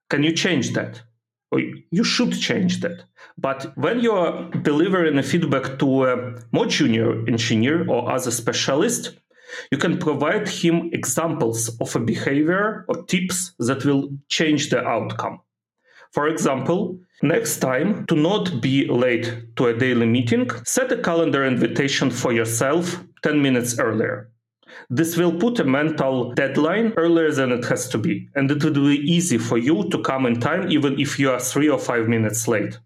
Can 0.08 0.22
you 0.22 0.32
change 0.32 0.72
that? 0.72 1.02
Or 1.52 1.60
you 1.60 2.02
should 2.02 2.32
change 2.32 2.80
that. 2.80 3.04
But 3.38 3.76
when 3.76 4.00
you 4.00 4.12
are 4.12 4.50
delivering 4.50 5.18
a 5.18 5.22
feedback 5.22 5.78
to 5.78 6.04
a 6.06 6.34
more 6.52 6.66
junior 6.66 7.26
engineer 7.28 7.88
or 7.88 8.10
other 8.10 8.30
specialist, 8.30 9.18
you 9.70 9.78
can 9.78 9.98
provide 9.98 10.48
him 10.48 10.90
examples 10.92 11.68
of 11.80 11.94
a 11.94 12.00
behavior 12.00 12.84
or 12.88 13.04
tips 13.04 13.52
that 13.58 13.84
will 13.84 14.10
change 14.28 14.70
the 14.70 14.84
outcome. 14.84 15.40
For 16.12 16.28
example, 16.28 16.98
next 17.22 17.58
time 17.58 18.06
to 18.06 18.14
not 18.14 18.60
be 18.60 18.86
late 18.86 19.56
to 19.56 19.66
a 19.66 19.76
daily 19.76 20.06
meeting, 20.06 20.48
set 20.64 20.92
a 20.92 20.96
calendar 20.96 21.44
invitation 21.44 22.10
for 22.10 22.32
yourself 22.32 23.02
10 23.22 23.42
minutes 23.42 23.78
earlier. 23.78 24.30
This 24.90 25.16
will 25.16 25.32
put 25.32 25.58
a 25.58 25.64
mental 25.64 26.32
deadline 26.32 26.92
earlier 26.96 27.32
than 27.32 27.50
it 27.52 27.64
has 27.66 27.88
to 27.90 27.98
be, 27.98 28.28
and 28.34 28.50
it 28.50 28.62
will 28.62 28.72
be 28.72 29.02
easy 29.04 29.38
for 29.38 29.58
you 29.58 29.88
to 29.90 29.98
come 30.02 30.26
in 30.26 30.40
time 30.40 30.70
even 30.70 30.98
if 31.00 31.18
you 31.18 31.30
are 31.30 31.40
three 31.40 31.68
or 31.68 31.78
five 31.78 32.08
minutes 32.08 32.46
late. 32.46 32.78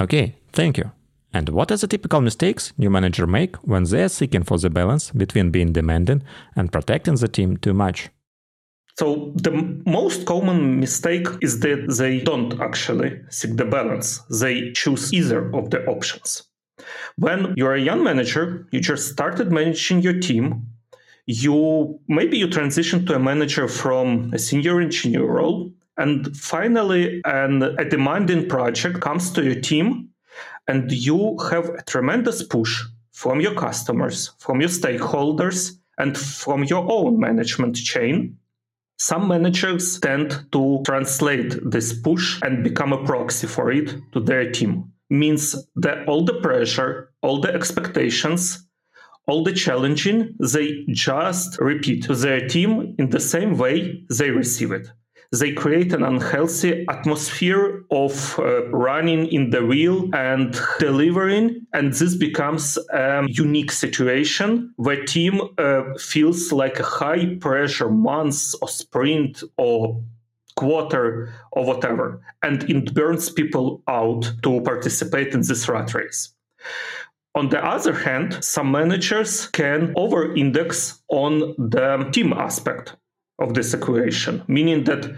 Okay, 0.00 0.34
thank 0.52 0.78
you. 0.78 0.90
And 1.34 1.48
what 1.48 1.70
are 1.72 1.76
the 1.76 1.86
typical 1.86 2.20
mistakes 2.20 2.72
new 2.76 2.90
manager 2.90 3.26
make 3.26 3.56
when 3.56 3.84
they 3.84 4.02
are 4.02 4.08
seeking 4.08 4.42
for 4.42 4.58
the 4.58 4.70
balance 4.70 5.10
between 5.10 5.50
being 5.50 5.72
demanding 5.72 6.22
and 6.54 6.70
protecting 6.70 7.14
the 7.14 7.28
team 7.28 7.56
too 7.56 7.72
much? 7.72 8.10
So 8.98 9.32
the 9.36 9.82
most 9.86 10.26
common 10.26 10.78
mistake 10.78 11.26
is 11.40 11.60
that 11.60 11.94
they 11.98 12.20
don't 12.20 12.60
actually 12.60 13.20
seek 13.30 13.56
the 13.56 13.64
balance. 13.64 14.18
They 14.40 14.72
choose 14.72 15.12
either 15.14 15.50
of 15.54 15.70
the 15.70 15.84
options. 15.86 16.44
When 17.16 17.54
you're 17.56 17.74
a 17.74 17.80
young 17.80 18.04
manager, 18.04 18.66
you 18.70 18.80
just 18.80 19.10
started 19.10 19.50
managing 19.50 20.02
your 20.02 20.18
team, 20.20 20.66
you 21.26 21.98
maybe 22.08 22.36
you 22.36 22.48
transition 22.48 23.06
to 23.06 23.14
a 23.14 23.18
manager 23.18 23.68
from 23.68 24.30
a 24.34 24.38
senior 24.38 24.80
engineer 24.80 25.24
role, 25.24 25.72
and 25.96 26.36
finally 26.36 27.22
an, 27.24 27.62
a 27.62 27.84
demanding 27.88 28.48
project 28.48 29.00
comes 29.00 29.30
to 29.32 29.42
your 29.42 29.60
team 29.60 30.11
and 30.68 30.90
you 30.90 31.38
have 31.50 31.68
a 31.68 31.82
tremendous 31.82 32.42
push 32.42 32.82
from 33.12 33.40
your 33.40 33.54
customers, 33.54 34.32
from 34.38 34.60
your 34.60 34.70
stakeholders, 34.70 35.72
and 35.98 36.16
from 36.16 36.64
your 36.64 36.90
own 36.90 37.18
management 37.20 37.76
chain. 37.76 38.38
Some 38.98 39.28
managers 39.28 39.98
tend 40.00 40.46
to 40.52 40.82
translate 40.86 41.58
this 41.68 41.92
push 41.92 42.40
and 42.42 42.64
become 42.64 42.92
a 42.92 43.04
proxy 43.04 43.46
for 43.46 43.70
it 43.72 43.94
to 44.12 44.20
their 44.20 44.50
team. 44.50 44.92
Means 45.10 45.56
that 45.76 46.08
all 46.08 46.24
the 46.24 46.40
pressure, 46.40 47.12
all 47.20 47.40
the 47.40 47.52
expectations, 47.52 48.66
all 49.26 49.44
the 49.44 49.52
challenging, 49.52 50.34
they 50.40 50.84
just 50.88 51.60
repeat 51.60 52.04
to 52.04 52.14
their 52.14 52.48
team 52.48 52.94
in 52.98 53.10
the 53.10 53.20
same 53.20 53.58
way 53.58 54.04
they 54.08 54.30
receive 54.30 54.72
it 54.72 54.88
they 55.32 55.50
create 55.50 55.94
an 55.94 56.02
unhealthy 56.02 56.84
atmosphere 56.88 57.84
of 57.90 58.38
uh, 58.38 58.68
running 58.68 59.26
in 59.32 59.48
the 59.48 59.64
wheel 59.64 60.08
and 60.14 60.60
delivering 60.78 61.66
and 61.72 61.92
this 61.94 62.14
becomes 62.14 62.78
a 62.92 63.24
unique 63.28 63.72
situation 63.72 64.72
where 64.76 65.04
team 65.04 65.40
uh, 65.56 65.82
feels 65.98 66.52
like 66.52 66.78
a 66.78 66.84
high 66.84 67.34
pressure 67.36 67.90
month 67.90 68.54
or 68.60 68.68
sprint 68.68 69.42
or 69.56 70.02
quarter 70.54 71.32
or 71.52 71.64
whatever 71.64 72.20
and 72.42 72.68
it 72.68 72.92
burns 72.92 73.30
people 73.30 73.82
out 73.88 74.30
to 74.42 74.60
participate 74.60 75.32
in 75.32 75.40
this 75.40 75.66
rat 75.66 75.94
race. 75.94 76.34
On 77.34 77.48
the 77.48 77.64
other 77.64 77.94
hand, 77.94 78.44
some 78.44 78.70
managers 78.70 79.46
can 79.46 79.94
over 79.96 80.34
index 80.34 81.02
on 81.08 81.54
the 81.56 82.06
team 82.12 82.34
aspect 82.34 82.96
of 83.42 83.54
this 83.54 83.74
equation, 83.74 84.42
meaning 84.46 84.84
that 84.84 85.14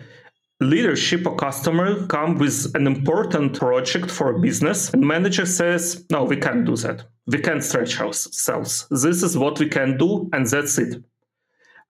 leadership 0.61 1.26
or 1.26 1.37
customer 1.37 2.07
come 2.07 2.38
with 2.38 2.71
an 2.75 2.87
important 2.87 3.59
project 3.59 4.11
for 4.11 4.35
a 4.35 4.38
business 4.38 4.93
and 4.93 5.02
manager 5.07 5.47
says 5.47 6.04
no 6.11 6.25
we 6.25 6.37
can't 6.37 6.64
do 6.64 6.76
that. 6.76 7.04
We 7.26 7.38
can't 7.38 7.64
stretch 7.64 8.00
ourselves. 8.00 8.87
This 8.90 9.23
is 9.23 9.37
what 9.37 9.59
we 9.59 9.69
can 9.69 9.97
do 9.97 10.28
and 10.33 10.47
that's 10.47 10.78
it. 10.78 11.02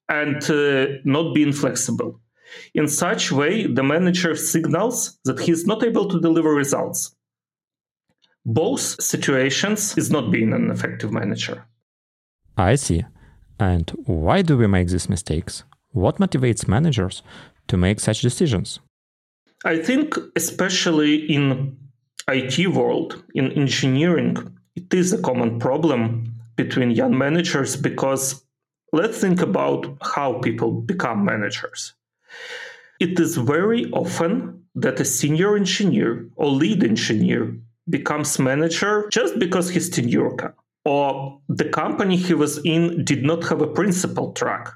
And 0.09 0.43
uh, 0.51 0.99
not 1.05 1.35
being 1.35 1.53
flexible. 1.53 2.21
In 2.75 2.89
such 2.89 3.33
way 3.33 3.67
the 3.67 3.83
manager 3.83 4.35
signals 4.35 5.19
that 5.25 5.41
he's 5.41 5.67
not 5.67 5.85
able 5.85 6.09
to 6.09 6.21
deliver 6.21 6.53
results. 6.55 7.15
Both 8.47 9.03
situations 9.03 9.97
is 9.97 10.11
not 10.11 10.31
being 10.31 10.53
an 10.53 10.71
effective 10.71 11.11
manager. 11.11 11.67
I 12.57 12.75
see. 12.75 13.05
And 13.59 13.91
why 14.05 14.43
do 14.43 14.57
we 14.59 14.67
make 14.67 14.89
these 14.89 15.09
mistakes 15.09 15.65
what 15.95 16.19
motivates 16.19 16.69
managers 16.69 17.23
to 17.69 17.77
make 17.77 18.01
such 18.01 18.21
decisions? 18.21 18.81
I 19.65 19.79
think, 19.79 20.17
especially 20.37 21.15
in 21.33 21.77
IT 22.29 22.69
world, 22.69 23.25
in 23.35 23.53
engineering, 23.53 24.37
it 24.77 24.93
is 24.93 25.13
a 25.13 25.23
common 25.23 25.59
problem 25.59 26.35
between 26.57 26.91
young 26.91 27.17
managers 27.17 27.77
because 27.77 28.45
let's 28.93 29.19
think 29.19 29.41
about 29.41 29.97
how 30.03 30.35
people 30.41 30.73
become 30.73 31.25
managers. 31.25 31.95
It 33.01 33.19
is 33.19 33.37
very 33.37 33.91
often 33.93 34.65
that 34.75 35.01
a 35.01 35.05
senior 35.05 35.57
engineer 35.57 36.29
or 36.37 36.47
lead 36.51 36.85
engineer 36.85 37.57
becomes 37.89 38.39
manager 38.39 39.09
just 39.11 39.39
because 39.39 39.71
he's 39.71 39.91
tenure 39.91 40.55
or 40.85 41.41
the 41.49 41.69
company 41.69 42.17
he 42.17 42.35
was 42.35 42.59
in 42.65 43.05
did 43.05 43.23
not 43.23 43.45
have 43.45 43.63
a 43.63 43.67
principal 43.67 44.33
track 44.33 44.69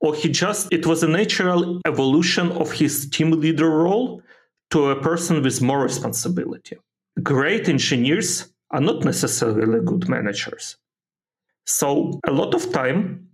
or 0.00 0.14
he 0.14 0.28
just 0.28 0.68
it 0.72 0.86
was 0.86 1.02
a 1.02 1.08
natural 1.08 1.80
evolution 1.86 2.50
of 2.52 2.72
his 2.72 3.08
team 3.10 3.30
leader 3.32 3.70
role 3.70 4.22
to 4.70 4.90
a 4.90 5.00
person 5.00 5.42
with 5.42 5.60
more 5.60 5.82
responsibility. 5.82 6.76
Great 7.22 7.68
engineers 7.68 8.52
are 8.70 8.80
not 8.80 9.04
necessarily 9.04 9.84
good 9.84 10.08
managers. 10.08 10.76
So 11.66 12.20
a 12.26 12.32
lot 12.32 12.54
of 12.54 12.72
time 12.72 13.28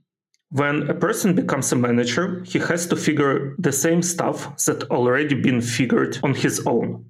when 0.50 0.88
a 0.88 0.94
person 0.94 1.34
becomes 1.34 1.72
a 1.72 1.76
manager 1.76 2.42
he 2.44 2.58
has 2.58 2.86
to 2.86 2.96
figure 2.96 3.54
the 3.58 3.72
same 3.72 4.02
stuff 4.02 4.56
that 4.64 4.84
already 4.90 5.34
been 5.34 5.60
figured 5.60 6.18
on 6.22 6.34
his 6.34 6.64
own. 6.66 7.04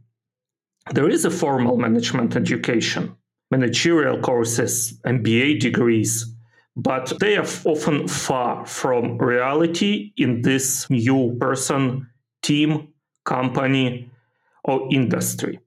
There 0.92 1.08
is 1.08 1.25
a 1.25 1.30
formal 1.30 1.76
management 1.76 2.36
education 2.36 3.16
managerial 3.50 4.18
courses 4.20 4.98
mba 5.06 5.60
degrees 5.60 6.36
but 6.76 7.12
they 7.21 7.37
are 7.37 7.47
often 7.64 8.06
far 8.06 8.66
from 8.66 9.16
reality 9.18 10.12
in 10.16 10.42
this 10.42 10.88
new 10.90 11.37
person, 11.40 12.09
team, 12.42 12.88
company, 13.25 14.11
or 14.64 14.87
industry. 14.92 15.59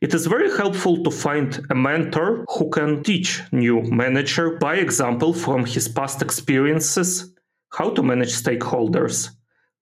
It 0.00 0.14
is 0.14 0.26
very 0.26 0.50
helpful 0.56 1.02
to 1.04 1.10
find 1.10 1.64
a 1.70 1.74
mentor 1.74 2.44
who 2.48 2.70
can 2.70 3.02
teach 3.02 3.42
new 3.52 3.82
manager 3.82 4.56
by 4.58 4.76
example 4.76 5.32
from 5.32 5.64
his 5.64 5.88
past 5.88 6.22
experiences 6.22 7.32
how 7.70 7.90
to 7.90 8.02
manage 8.02 8.32
stakeholders, 8.32 9.30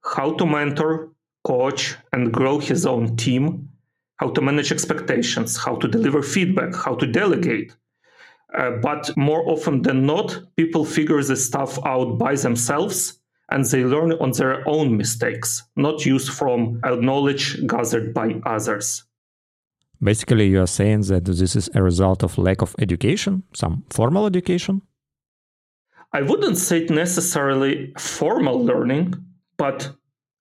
how 0.05 0.35
to 0.35 0.47
mentor, 0.47 1.11
coach 1.45 1.97
and 2.13 2.33
grow 2.33 2.59
his 2.59 2.87
own 2.87 3.17
team, 3.17 3.69
how 4.17 4.31
to 4.31 4.41
manage 4.43 4.73
expectations, 4.73 5.57
how 5.57 5.77
to 5.77 5.89
deliver 5.89 6.23
feedback, 6.23 6.75
how 6.75 6.95
to 6.95 7.07
delegate, 7.07 7.75
uh, 8.57 8.73
but 8.83 9.17
more 9.17 9.49
often 9.49 9.83
than 9.83 10.07
not, 10.07 10.41
people 10.57 10.85
figure 10.85 11.23
this 11.23 11.47
stuff 11.47 11.79
out 11.85 12.19
by 12.19 12.35
themselves 12.35 13.21
and 13.51 13.65
they 13.65 13.85
learn 13.85 14.13
on 14.13 14.31
their 14.33 14.67
own 14.69 14.97
mistakes, 14.97 15.65
not 15.77 16.07
use 16.07 16.29
from 16.29 16.81
uh, 16.85 16.95
knowledge 16.95 17.67
gathered 17.67 18.15
by 18.15 18.41
others. 18.47 19.05
Basically, 20.03 20.47
you 20.47 20.63
are 20.63 20.67
saying 20.67 21.03
that 21.03 21.27
this 21.27 21.55
is 21.55 21.69
a 21.75 21.83
result 21.83 22.23
of 22.23 22.39
lack 22.39 22.63
of 22.63 22.75
education, 22.79 23.43
some 23.53 23.85
formal 23.91 24.27
education? 24.27 24.83
I 26.13 26.23
wouldn't 26.23 26.57
say 26.57 26.83
it 26.83 26.91
necessarily 26.91 27.93
formal 27.99 28.65
learning, 28.65 29.15
but 29.59 29.93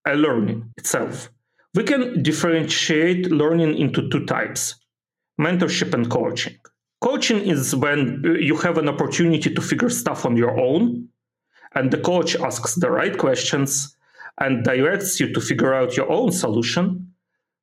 a 0.08 0.16
learning 0.16 0.72
itself. 0.78 1.30
We 1.76 1.84
can 1.84 2.24
differentiate 2.24 3.32
learning 3.32 3.78
into 3.78 4.10
two 4.10 4.26
types 4.26 4.76
mentorship 5.40 5.94
and 5.94 6.10
coaching. 6.10 6.58
Coaching 7.02 7.40
is 7.40 7.76
when 7.76 8.24
uh, 8.26 8.32
you 8.34 8.58
have 8.58 8.78
an 8.78 8.90
opportunity 8.90 9.54
to 9.54 9.62
figure 9.62 9.90
stuff 9.90 10.26
on 10.26 10.36
your 10.36 10.60
own, 10.60 11.08
and 11.76 11.92
the 11.92 11.98
coach 11.98 12.36
asks 12.36 12.76
the 12.76 12.92
right 12.92 13.18
questions 13.18 13.96
and 14.40 14.64
directs 14.64 15.20
you 15.20 15.32
to 15.34 15.40
figure 15.40 15.74
out 15.74 15.96
your 15.96 16.12
own 16.12 16.32
solution. 16.32 17.14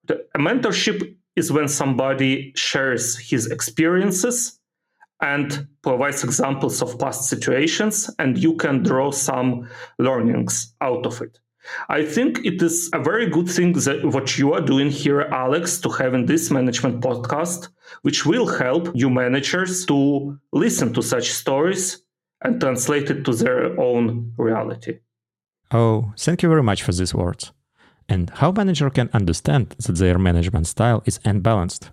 The 0.04 0.26
mentorship 0.36 1.16
is 1.34 1.52
when 1.52 1.68
somebody 1.68 2.52
shares 2.56 3.18
his 3.18 3.46
experiences 3.50 4.58
and 5.20 5.66
provides 5.82 6.24
examples 6.24 6.82
of 6.82 6.98
past 6.98 7.28
situations, 7.28 8.10
and 8.18 8.38
you 8.38 8.56
can 8.56 8.82
draw 8.82 9.10
some 9.10 9.68
learnings 9.98 10.74
out 10.80 11.06
of 11.06 11.20
it. 11.22 11.38
I 11.88 12.04
think 12.04 12.44
it 12.44 12.62
is 12.62 12.90
a 12.92 12.98
very 12.98 13.28
good 13.28 13.48
thing 13.48 13.72
that 13.72 14.04
what 14.04 14.38
you 14.38 14.52
are 14.52 14.60
doing 14.60 14.90
here, 14.90 15.22
Alex, 15.22 15.78
to 15.80 15.88
having 15.90 16.26
this 16.26 16.50
management 16.50 17.00
podcast, 17.00 17.68
which 18.02 18.26
will 18.26 18.46
help 18.46 18.90
you 18.94 19.10
managers 19.10 19.86
to 19.86 20.38
listen 20.52 20.92
to 20.94 21.02
such 21.02 21.30
stories 21.30 22.02
and 22.42 22.60
translate 22.60 23.10
it 23.10 23.24
to 23.24 23.32
their 23.32 23.78
own 23.80 24.32
reality. 24.36 24.98
Oh, 25.72 26.12
thank 26.16 26.42
you 26.42 26.48
very 26.48 26.62
much 26.62 26.82
for 26.82 26.92
these 26.92 27.14
words. 27.14 27.52
And 28.08 28.30
how 28.30 28.52
manager 28.52 28.88
can 28.90 29.10
understand 29.12 29.70
that 29.70 29.96
their 29.96 30.18
management 30.18 30.68
style 30.68 31.02
is 31.06 31.18
unbalanced? 31.24 31.90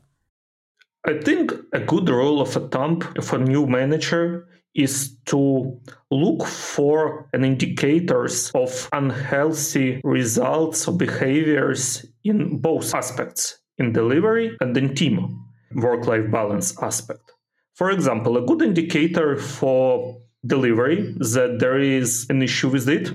I 1.06 1.20
think 1.20 1.52
a 1.74 1.80
good 1.80 2.08
rule 2.08 2.40
of 2.40 2.56
a 2.56 2.68
thumb 2.68 3.02
for 3.22 3.38
a 3.38 3.44
new 3.44 3.66
manager 3.66 4.48
is 4.76 5.16
to 5.26 5.80
look 6.10 6.46
for 6.46 7.30
an 7.34 7.44
indicators 7.44 8.52
of 8.56 8.90
unhealthy 8.92 10.02
results 10.04 10.88
or 10.88 10.98
behaviors 10.98 12.06
in 12.24 12.58
both 12.58 12.94
aspects 12.94 13.60
in 13.78 13.92
delivery 13.92 14.56
and 14.62 14.76
in 14.76 14.96
team 14.96 15.44
work-life 15.76 16.30
balance 16.32 16.82
aspect 16.82 17.32
for 17.74 17.90
example 17.90 18.38
a 18.38 18.46
good 18.46 18.62
indicator 18.62 19.38
for 19.38 20.20
delivery 20.46 21.16
that 21.18 21.58
there 21.60 21.80
is 21.80 22.28
an 22.30 22.42
issue 22.42 22.70
with 22.70 22.88
it 22.88 23.12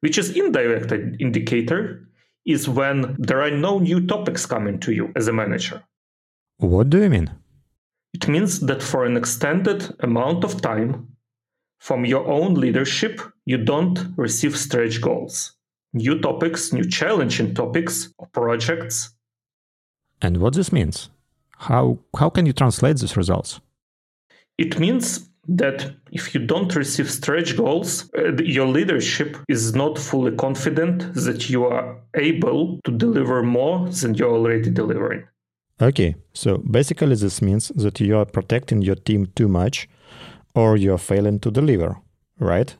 which 0.00 0.18
is 0.18 0.36
indirect 0.36 0.92
indicator 1.20 2.08
is 2.46 2.68
when 2.68 3.16
there 3.18 3.42
are 3.42 3.50
no 3.50 3.78
new 3.78 4.04
topics 4.06 4.46
coming 4.46 4.78
to 4.78 4.92
you 4.92 5.12
as 5.14 5.28
a 5.28 5.32
manager 5.32 5.82
what 6.58 6.90
do 6.90 7.00
you 7.00 7.08
mean? 7.08 7.30
It 8.14 8.28
means 8.28 8.60
that 8.60 8.82
for 8.82 9.04
an 9.04 9.16
extended 9.16 9.94
amount 10.00 10.44
of 10.44 10.62
time, 10.62 11.16
from 11.78 12.04
your 12.04 12.26
own 12.26 12.54
leadership, 12.54 13.20
you 13.44 13.58
don't 13.58 13.98
receive 14.16 14.56
stretch 14.56 15.00
goals, 15.00 15.54
new 15.92 16.20
topics, 16.20 16.72
new 16.72 16.84
challenging 16.84 17.54
topics 17.54 18.12
or 18.18 18.26
projects. 18.28 19.14
And 20.20 20.38
what 20.38 20.54
this 20.54 20.72
means? 20.72 21.10
How, 21.56 21.98
how 22.18 22.30
can 22.30 22.46
you 22.46 22.52
translate 22.52 22.98
these 22.98 23.16
results? 23.16 23.60
It 24.58 24.78
means 24.78 25.28
that 25.48 25.94
if 26.12 26.34
you 26.34 26.44
don't 26.44 26.74
receive 26.74 27.10
stretch 27.10 27.56
goals, 27.56 28.10
uh, 28.18 28.36
your 28.42 28.66
leadership 28.66 29.36
is 29.48 29.74
not 29.74 29.98
fully 29.98 30.32
confident 30.36 31.14
that 31.14 31.48
you 31.48 31.64
are 31.64 31.96
able 32.14 32.80
to 32.84 32.92
deliver 32.92 33.42
more 33.42 33.88
than 33.88 34.14
you're 34.14 34.30
already 34.30 34.70
delivering. 34.70 35.26
Okay, 35.80 36.16
so 36.32 36.58
basically 36.58 37.14
this 37.14 37.40
means 37.40 37.68
that 37.68 38.00
you 38.00 38.16
are 38.18 38.24
protecting 38.24 38.82
your 38.82 38.96
team 38.96 39.26
too 39.36 39.48
much 39.48 39.88
or 40.54 40.76
you're 40.76 40.98
failing 40.98 41.38
to 41.40 41.50
deliver, 41.50 41.96
right? 42.40 42.76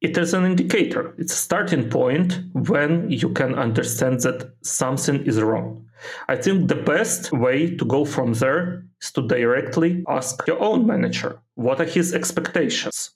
It 0.00 0.16
is 0.16 0.34
an 0.34 0.44
indicator. 0.44 1.14
It's 1.18 1.32
a 1.32 1.36
starting 1.36 1.88
point 1.88 2.40
when 2.52 3.10
you 3.10 3.30
can 3.30 3.54
understand 3.54 4.20
that 4.20 4.52
something 4.62 5.24
is 5.26 5.40
wrong. 5.40 5.86
I 6.28 6.36
think 6.36 6.68
the 6.68 6.76
best 6.76 7.32
way 7.32 7.74
to 7.74 7.84
go 7.84 8.04
from 8.04 8.34
there 8.34 8.84
is 9.02 9.10
to 9.12 9.26
directly 9.26 10.04
ask 10.08 10.46
your 10.46 10.60
own 10.62 10.86
manager 10.86 11.40
what 11.54 11.80
are 11.80 11.84
his 11.84 12.14
expectations? 12.14 13.10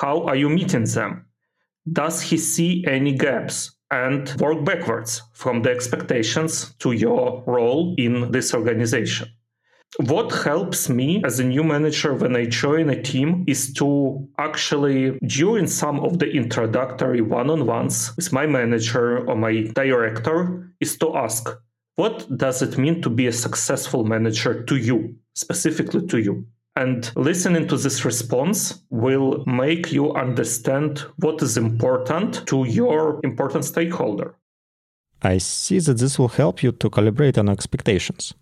How 0.00 0.22
are 0.24 0.36
you 0.36 0.48
meeting 0.48 0.84
them? 0.84 1.26
Does 1.90 2.22
he 2.22 2.38
see 2.38 2.84
any 2.86 3.12
gaps? 3.12 3.72
And 3.92 4.34
work 4.40 4.64
backwards 4.64 5.22
from 5.32 5.62
the 5.62 5.70
expectations 5.70 6.74
to 6.80 6.92
your 6.92 7.44
role 7.46 7.94
in 7.98 8.32
this 8.32 8.54
organization. 8.54 9.28
What 10.06 10.32
helps 10.32 10.88
me 10.88 11.22
as 11.22 11.38
a 11.38 11.44
new 11.44 11.62
manager 11.62 12.14
when 12.14 12.34
I 12.34 12.46
join 12.46 12.88
a 12.88 13.02
team 13.02 13.44
is 13.46 13.74
to 13.74 14.26
actually, 14.38 15.18
during 15.26 15.66
some 15.66 16.00
of 16.00 16.18
the 16.18 16.30
introductory 16.30 17.20
one 17.20 17.50
on 17.50 17.66
ones 17.66 18.16
with 18.16 18.32
my 18.32 18.46
manager 18.46 19.28
or 19.28 19.36
my 19.36 19.70
director, 19.74 20.72
is 20.80 20.96
to 20.96 21.14
ask, 21.14 21.46
what 21.96 22.26
does 22.38 22.62
it 22.62 22.78
mean 22.78 23.02
to 23.02 23.10
be 23.10 23.26
a 23.26 23.32
successful 23.32 24.02
manager 24.02 24.64
to 24.64 24.76
you, 24.76 25.14
specifically 25.34 26.06
to 26.06 26.18
you? 26.18 26.46
And 26.74 27.12
listening 27.16 27.68
to 27.68 27.76
this 27.76 28.04
response 28.04 28.82
will 28.88 29.44
make 29.46 29.92
you 29.92 30.14
understand 30.14 31.00
what 31.16 31.42
is 31.42 31.56
important 31.56 32.46
to 32.46 32.64
your 32.64 33.20
important 33.22 33.64
stakeholder. 33.64 34.34
I 35.20 35.38
see 35.38 35.78
that 35.80 35.98
this 35.98 36.18
will 36.18 36.28
help 36.28 36.62
you 36.62 36.72
to 36.72 36.88
calibrate 36.88 37.38
on 37.38 37.48
expectations. 37.48 38.34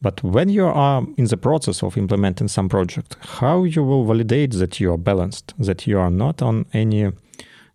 But 0.00 0.22
when 0.22 0.48
you 0.48 0.66
are 0.66 1.06
in 1.16 1.26
the 1.26 1.36
process 1.36 1.82
of 1.82 1.96
implementing 1.96 2.48
some 2.48 2.68
project, 2.68 3.16
how 3.20 3.64
you 3.64 3.82
will 3.82 4.04
validate 4.04 4.52
that 4.52 4.80
you 4.80 4.92
are 4.92 4.98
balanced, 4.98 5.54
that 5.58 5.86
you 5.86 5.98
are 5.98 6.10
not 6.10 6.42
on 6.42 6.66
any 6.72 7.12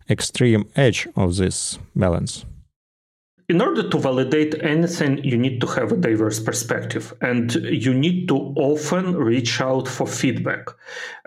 extreme 0.08 0.64
edge 0.76 1.08
of 1.16 1.36
this 1.36 1.78
balance? 1.94 2.44
In 3.52 3.60
order 3.60 3.86
to 3.86 3.98
validate 3.98 4.54
anything, 4.62 5.22
you 5.22 5.36
need 5.36 5.60
to 5.60 5.66
have 5.66 5.92
a 5.92 5.96
diverse 6.08 6.40
perspective 6.40 7.12
and 7.20 7.54
you 7.86 7.92
need 7.92 8.26
to 8.26 8.36
often 8.56 9.14
reach 9.14 9.60
out 9.60 9.86
for 9.86 10.06
feedback. 10.06 10.64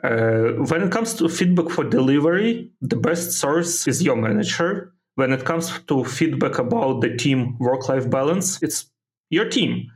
Uh, 0.04 0.66
when 0.70 0.82
it 0.82 0.92
comes 0.92 1.14
to 1.14 1.30
feedback 1.30 1.70
for 1.70 1.84
delivery, 1.84 2.72
the 2.82 2.96
best 2.96 3.34
source 3.34 3.88
is 3.88 4.02
your 4.02 4.16
manager. 4.16 4.92
When 5.20 5.32
it 5.34 5.46
comes 5.46 5.66
to 5.90 6.04
feedback 6.04 6.58
about 6.58 7.02
the 7.02 7.16
team 7.16 7.60
work 7.60 7.88
life 7.90 8.10
balance, 8.10 8.48
it's 8.64 8.90
your 9.30 9.48
team. 9.48 9.92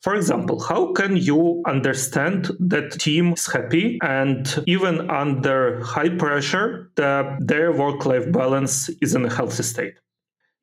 For 0.00 0.14
example, 0.14 0.60
how 0.60 0.92
can 0.92 1.16
you 1.16 1.60
understand 1.66 2.50
that 2.60 2.92
team 3.00 3.32
is 3.32 3.46
happy 3.46 3.98
and 4.00 4.62
even 4.68 5.10
under 5.10 5.82
high 5.82 6.10
pressure, 6.10 6.92
that 6.94 7.24
their 7.40 7.72
work 7.72 8.06
life 8.06 8.30
balance 8.30 8.90
is 9.02 9.16
in 9.16 9.24
a 9.24 9.34
healthy 9.34 9.64
state? 9.64 9.94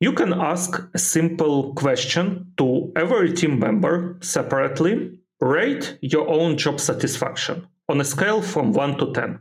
You 0.02 0.12
can 0.12 0.32
ask 0.32 0.82
a 0.94 0.98
simple 0.98 1.74
question 1.74 2.52
to 2.58 2.90
every 2.96 3.32
team 3.32 3.60
member 3.60 4.18
separately. 4.20 5.20
Rate 5.40 5.96
your 6.02 6.28
own 6.28 6.58
job 6.58 6.80
satisfaction 6.80 7.68
on 7.88 8.00
a 8.00 8.04
scale 8.04 8.42
from 8.42 8.72
1 8.72 8.98
to 8.98 9.12
10. 9.12 9.38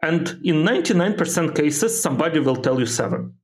And 0.00 0.28
in 0.44 0.62
99% 0.62 1.56
cases, 1.56 2.00
somebody 2.00 2.38
will 2.38 2.54
tell 2.54 2.78
you 2.78 2.86
7 2.86 3.34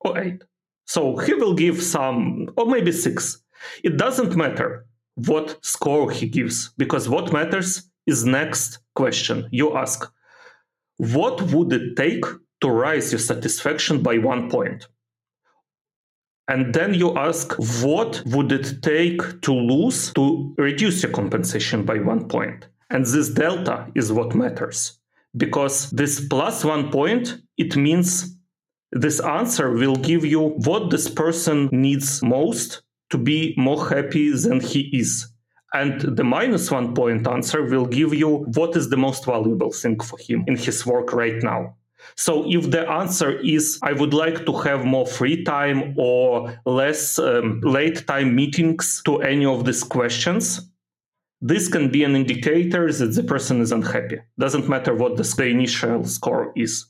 or 0.00 0.18
8. 0.18 0.44
So 0.84 1.16
he 1.16 1.32
will 1.32 1.54
give 1.54 1.82
some, 1.82 2.50
or 2.58 2.66
maybe 2.66 2.92
6. 2.92 3.42
It 3.82 3.96
doesn't 3.96 4.36
matter 4.36 4.84
what 5.14 5.64
score 5.64 6.10
he 6.10 6.28
gives, 6.28 6.74
because 6.76 7.08
what 7.08 7.32
matters 7.32 7.90
is 8.06 8.26
next 8.26 8.80
question. 8.94 9.48
You 9.50 9.74
ask, 9.74 10.12
what 10.98 11.40
would 11.52 11.72
it 11.72 11.96
take 11.96 12.26
to 12.60 12.68
rise 12.68 13.12
your 13.12 13.18
satisfaction 13.18 14.02
by 14.02 14.18
one 14.18 14.50
point? 14.50 14.88
And 16.48 16.72
then 16.72 16.94
you 16.94 17.16
ask, 17.16 17.54
what 17.82 18.22
would 18.26 18.52
it 18.52 18.82
take 18.82 19.40
to 19.42 19.52
lose 19.52 20.12
to 20.14 20.54
reduce 20.56 21.02
your 21.02 21.12
compensation 21.12 21.84
by 21.84 21.98
one 21.98 22.28
point? 22.28 22.68
And 22.90 23.04
this 23.04 23.30
delta 23.30 23.90
is 23.96 24.12
what 24.12 24.34
matters. 24.34 24.98
Because 25.36 25.90
this 25.90 26.26
plus 26.28 26.64
one 26.64 26.90
point, 26.90 27.42
it 27.56 27.76
means 27.76 28.36
this 28.92 29.20
answer 29.20 29.72
will 29.72 29.96
give 29.96 30.24
you 30.24 30.50
what 30.64 30.90
this 30.90 31.10
person 31.10 31.68
needs 31.72 32.22
most 32.22 32.82
to 33.10 33.18
be 33.18 33.54
more 33.56 33.88
happy 33.88 34.30
than 34.30 34.60
he 34.60 34.82
is. 34.96 35.28
And 35.74 36.00
the 36.16 36.24
minus 36.24 36.70
one 36.70 36.94
point 36.94 37.26
answer 37.26 37.64
will 37.64 37.86
give 37.86 38.14
you 38.14 38.46
what 38.54 38.76
is 38.76 38.88
the 38.88 38.96
most 38.96 39.24
valuable 39.24 39.72
thing 39.72 39.98
for 40.00 40.18
him 40.18 40.44
in 40.46 40.56
his 40.56 40.86
work 40.86 41.12
right 41.12 41.42
now. 41.42 41.74
So 42.14 42.44
if 42.46 42.70
the 42.70 42.88
answer 42.88 43.38
is 43.40 43.78
I 43.82 43.92
would 43.92 44.14
like 44.14 44.46
to 44.46 44.52
have 44.52 44.84
more 44.84 45.06
free 45.06 45.44
time 45.44 45.94
or 45.98 46.58
less 46.64 47.18
um, 47.18 47.60
late 47.62 48.06
time 48.06 48.34
meetings 48.34 49.02
to 49.04 49.22
any 49.22 49.44
of 49.44 49.64
these 49.64 49.82
questions, 49.82 50.60
this 51.40 51.68
can 51.68 51.90
be 51.90 52.04
an 52.04 52.16
indicator 52.16 52.90
that 52.90 53.14
the 53.14 53.22
person 53.22 53.60
is 53.60 53.72
unhappy. 53.72 54.18
Doesn't 54.38 54.68
matter 54.68 54.94
what 54.94 55.16
the, 55.16 55.44
initial 55.44 56.04
score 56.04 56.52
is. 56.56 56.86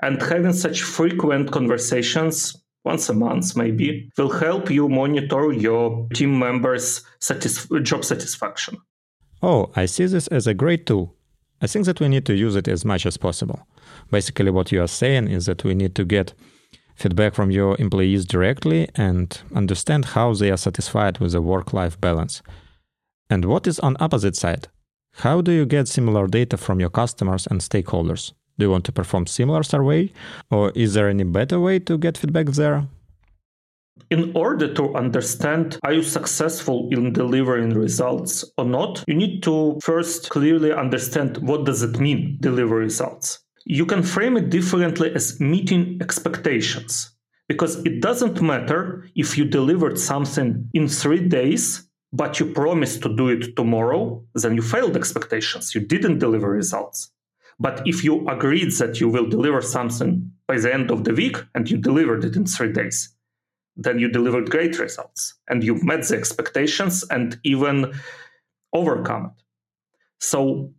And 0.00 0.20
having 0.20 0.52
such 0.52 0.82
frequent 0.82 1.52
conversations 1.52 2.56
once 2.86 3.08
a 3.08 3.12
month 3.12 3.56
maybe 3.56 4.08
will 4.16 4.30
help 4.30 4.70
you 4.70 4.88
monitor 4.88 5.52
your 5.52 6.08
team 6.14 6.38
members 6.38 7.02
satis- 7.20 7.68
job 7.82 8.04
satisfaction 8.04 8.78
oh 9.42 9.70
i 9.74 9.84
see 9.84 10.06
this 10.06 10.28
as 10.28 10.46
a 10.46 10.54
great 10.54 10.86
tool 10.86 11.12
i 11.60 11.66
think 11.66 11.86
that 11.86 12.00
we 12.00 12.08
need 12.08 12.26
to 12.26 12.34
use 12.34 12.56
it 12.56 12.68
as 12.68 12.84
much 12.84 13.06
as 13.06 13.16
possible 13.16 13.66
Basically, 14.10 14.50
what 14.50 14.72
you 14.72 14.82
are 14.82 14.88
saying 14.88 15.28
is 15.28 15.46
that 15.46 15.64
we 15.64 15.74
need 15.74 15.94
to 15.96 16.04
get 16.04 16.34
feedback 16.94 17.34
from 17.34 17.50
your 17.50 17.76
employees 17.78 18.24
directly 18.24 18.88
and 18.94 19.40
understand 19.54 20.06
how 20.06 20.32
they 20.34 20.50
are 20.50 20.56
satisfied 20.56 21.18
with 21.18 21.32
the 21.32 21.42
work 21.42 21.72
life 21.72 22.00
balance. 22.00 22.42
And 23.28 23.44
what 23.44 23.66
is 23.66 23.78
on 23.80 23.96
opposite 24.00 24.36
side? 24.36 24.68
How 25.16 25.40
do 25.40 25.50
you 25.50 25.66
get 25.66 25.88
similar 25.88 26.26
data 26.26 26.56
from 26.56 26.80
your 26.80 26.90
customers 26.90 27.46
and 27.46 27.60
stakeholders? 27.60 28.32
Do 28.58 28.66
you 28.66 28.70
want 28.70 28.84
to 28.84 28.92
perform 28.92 29.26
similar 29.26 29.62
survey 29.62 30.12
or 30.50 30.70
is 30.74 30.94
there 30.94 31.08
any 31.08 31.24
better 31.24 31.60
way 31.60 31.78
to 31.80 31.98
get 31.98 32.16
feedback 32.16 32.46
there? 32.46 32.86
In 34.10 34.32
order 34.36 34.72
to 34.74 34.94
understand 34.94 35.78
are 35.82 35.92
you 35.92 36.02
successful 36.02 36.88
in 36.92 37.12
delivering 37.12 37.70
results 37.70 38.44
or 38.56 38.64
not, 38.64 39.02
you 39.08 39.14
need 39.14 39.42
to 39.42 39.78
first 39.82 40.30
clearly 40.30 40.72
understand 40.72 41.38
what 41.38 41.64
does 41.64 41.82
it 41.82 41.98
mean 41.98 42.38
deliver 42.40 42.76
results. 42.76 43.40
You 43.64 43.84
can 43.84 44.02
frame 44.02 44.36
it 44.36 44.50
differently 44.50 45.12
as 45.14 45.40
meeting 45.40 45.98
expectations 46.00 47.12
because 47.48 47.84
it 47.84 48.00
doesn't 48.00 48.40
matter 48.40 49.08
if 49.16 49.36
you 49.36 49.44
delivered 49.44 49.98
something 49.98 50.68
in 50.72 50.88
3 50.88 51.28
days 51.28 51.86
but 52.12 52.38
you 52.40 52.46
promised 52.46 53.02
to 53.02 53.14
do 53.14 53.28
it 53.28 53.56
tomorrow, 53.56 54.24
then 54.34 54.54
you 54.54 54.62
failed 54.62 54.96
expectations. 54.96 55.74
You 55.74 55.82
didn't 55.82 56.18
deliver 56.18 56.50
results. 56.50 57.10
But 57.58 57.82
if 57.86 58.04
you 58.04 58.26
agreed 58.28 58.72
that 58.78 59.00
you 59.00 59.08
will 59.08 59.26
deliver 59.26 59.60
something 59.60 60.30
by 60.46 60.58
the 60.58 60.72
end 60.72 60.90
of 60.90 61.04
the 61.04 61.14
week 61.14 61.36
and 61.54 61.70
you 61.70 61.78
delivered 61.78 62.24
it 62.24 62.36
in 62.36 62.46
three 62.46 62.72
days, 62.72 63.15
then 63.76 63.98
you 63.98 64.08
delivered 64.08 64.50
great 64.50 64.78
results 64.78 65.34
and 65.48 65.62
you've 65.62 65.84
met 65.84 66.06
the 66.08 66.16
expectations 66.16 67.04
and 67.10 67.38
even 67.44 67.92
overcome 68.72 69.26
it. 69.26 69.44
So 70.20 70.72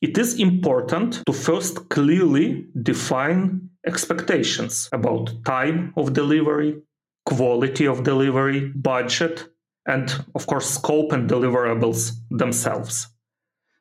it 0.00 0.16
is 0.16 0.38
important 0.38 1.22
to 1.26 1.32
first 1.32 1.88
clearly 1.88 2.66
define 2.82 3.68
expectations 3.86 4.88
about 4.92 5.32
time 5.44 5.92
of 5.96 6.12
delivery, 6.12 6.80
quality 7.26 7.86
of 7.86 8.04
delivery, 8.04 8.68
budget, 8.74 9.48
and 9.86 10.24
of 10.34 10.46
course, 10.46 10.70
scope 10.70 11.12
and 11.12 11.28
deliverables 11.28 12.12
themselves. 12.30 13.08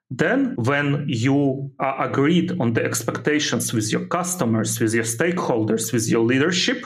Then, 0.10 0.56
when 0.56 1.06
you 1.08 1.70
are 1.80 2.08
agreed 2.08 2.60
on 2.62 2.74
the 2.74 2.84
expectations 2.84 3.74
with 3.74 3.91
your 3.91 4.06
customers, 4.06 4.80
with 4.80 4.93
your 4.93 5.04
stakeholders, 5.04 5.91
with 5.91 6.10
your 6.10 6.24
leadership, 6.24 6.86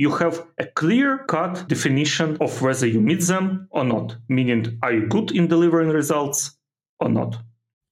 you 0.00 0.10
have 0.10 0.46
a 0.58 0.64
clear 0.64 1.18
cut 1.28 1.68
definition 1.68 2.38
of 2.40 2.62
whether 2.62 2.86
you 2.86 3.02
meet 3.02 3.20
them 3.32 3.68
or 3.70 3.84
not, 3.84 4.16
meaning, 4.30 4.78
are 4.82 4.94
you 4.94 5.06
good 5.06 5.30
in 5.30 5.46
delivering 5.46 5.90
results 5.90 6.56
or 7.00 7.10
not? 7.10 7.36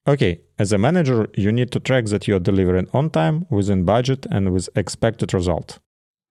Okay, 0.07 0.41
as 0.57 0.71
a 0.71 0.79
manager, 0.79 1.27
you 1.35 1.51
need 1.51 1.69
to 1.71 1.79
track 1.79 2.05
that 2.05 2.27
you're 2.27 2.39
delivering 2.39 2.87
on 2.93 3.11
time, 3.11 3.45
within 3.51 3.85
budget, 3.85 4.25
and 4.31 4.51
with 4.51 4.67
expected 4.75 5.35
result. 5.35 5.77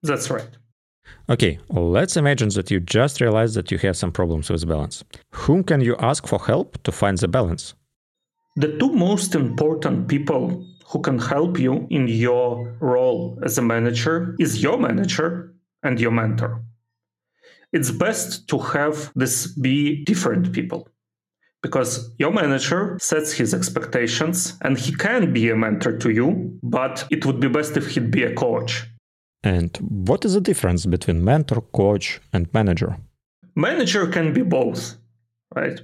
That's 0.02 0.28
right. 0.30 0.50
Okay, 1.28 1.60
let's 1.68 2.16
imagine 2.16 2.48
that 2.56 2.72
you 2.72 2.80
just 2.80 3.20
realized 3.20 3.54
that 3.54 3.70
you 3.70 3.78
have 3.78 3.96
some 3.96 4.10
problems 4.10 4.50
with 4.50 4.66
balance. 4.66 5.04
Whom 5.30 5.62
can 5.62 5.80
you 5.80 5.94
ask 6.00 6.26
for 6.26 6.40
help 6.40 6.82
to 6.82 6.90
find 6.90 7.16
the 7.18 7.28
balance? 7.28 7.74
The 8.56 8.76
two 8.78 8.92
most 8.92 9.36
important 9.36 10.08
people 10.08 10.66
who 10.88 11.00
can 11.02 11.20
help 11.20 11.56
you 11.56 11.86
in 11.88 12.08
your 12.08 12.74
role 12.80 13.38
as 13.44 13.58
a 13.58 13.62
manager 13.62 14.34
is 14.40 14.60
your 14.60 14.76
manager 14.76 15.54
and 15.88 15.98
your 15.98 16.10
mentor. 16.10 16.62
It's 17.72 17.90
best 17.90 18.46
to 18.50 18.58
have 18.74 19.10
this 19.14 19.34
be 19.66 20.04
different 20.04 20.52
people 20.52 20.80
because 21.62 21.92
your 22.18 22.32
manager 22.32 22.82
sets 23.00 23.32
his 23.32 23.50
expectations 23.54 24.36
and 24.64 24.78
he 24.78 24.92
can 24.94 25.32
be 25.32 25.50
a 25.50 25.56
mentor 25.56 25.96
to 25.98 26.10
you, 26.10 26.28
but 26.62 27.06
it 27.10 27.24
would 27.26 27.40
be 27.40 27.48
best 27.48 27.76
if 27.80 27.84
he'd 27.92 28.10
be 28.10 28.22
a 28.22 28.34
coach. 28.34 28.72
And 29.42 29.70
what 29.78 30.24
is 30.26 30.34
the 30.34 30.40
difference 30.40 30.86
between 30.86 31.24
mentor, 31.24 31.60
coach, 31.82 32.20
and 32.34 32.52
manager? 32.52 32.90
Manager 33.54 34.06
can 34.06 34.32
be 34.32 34.42
both, 34.42 34.96
right? 35.56 35.80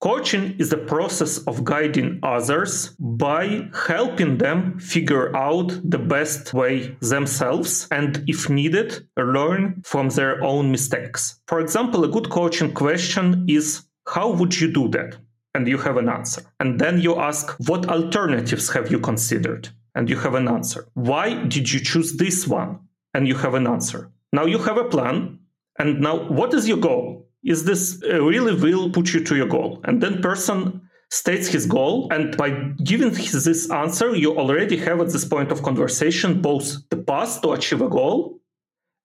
Coaching 0.00 0.56
is 0.58 0.68
the 0.68 0.76
process 0.76 1.38
of 1.46 1.64
guiding 1.64 2.20
others 2.22 2.94
by 2.98 3.70
helping 3.86 4.36
them 4.36 4.78
figure 4.78 5.34
out 5.34 5.68
the 5.82 5.98
best 5.98 6.52
way 6.52 6.94
themselves 7.00 7.88
and, 7.90 8.22
if 8.26 8.50
needed, 8.50 9.08
learn 9.16 9.80
from 9.84 10.10
their 10.10 10.44
own 10.44 10.70
mistakes. 10.70 11.40
For 11.48 11.60
example, 11.60 12.04
a 12.04 12.08
good 12.08 12.28
coaching 12.28 12.74
question 12.74 13.46
is 13.48 13.84
How 14.06 14.30
would 14.30 14.60
you 14.60 14.70
do 14.70 14.88
that? 14.88 15.16
And 15.54 15.66
you 15.66 15.78
have 15.78 15.96
an 15.96 16.10
answer. 16.10 16.42
And 16.60 16.78
then 16.78 17.00
you 17.00 17.16
ask, 17.16 17.56
What 17.66 17.88
alternatives 17.88 18.68
have 18.74 18.90
you 18.90 18.98
considered? 18.98 19.70
And 19.94 20.10
you 20.10 20.18
have 20.18 20.34
an 20.34 20.46
answer. 20.46 20.88
Why 20.92 21.42
did 21.44 21.72
you 21.72 21.80
choose 21.80 22.16
this 22.18 22.46
one? 22.46 22.80
And 23.14 23.26
you 23.26 23.34
have 23.36 23.54
an 23.54 23.66
answer. 23.66 24.12
Now 24.30 24.44
you 24.44 24.58
have 24.58 24.76
a 24.76 24.84
plan. 24.84 25.38
And 25.78 26.00
now, 26.00 26.28
what 26.28 26.52
is 26.52 26.68
your 26.68 26.78
goal? 26.78 27.25
Is 27.46 27.64
this 27.64 28.02
uh, 28.02 28.22
really 28.22 28.54
will 28.54 28.90
put 28.90 29.14
you 29.14 29.22
to 29.24 29.36
your 29.36 29.46
goal. 29.46 29.80
And 29.84 30.02
then 30.02 30.20
person 30.20 30.82
states 31.10 31.46
his 31.46 31.66
goal 31.66 32.08
and 32.10 32.36
by 32.36 32.50
giving 32.82 33.14
his, 33.14 33.44
this 33.44 33.70
answer 33.70 34.14
you 34.16 34.36
already 34.36 34.76
have 34.76 35.00
at 35.00 35.10
this 35.10 35.24
point 35.24 35.52
of 35.52 35.62
conversation 35.62 36.42
both 36.42 36.76
the 36.90 36.96
path 36.96 37.40
to 37.42 37.52
achieve 37.52 37.80
a 37.80 37.88
goal 37.88 38.40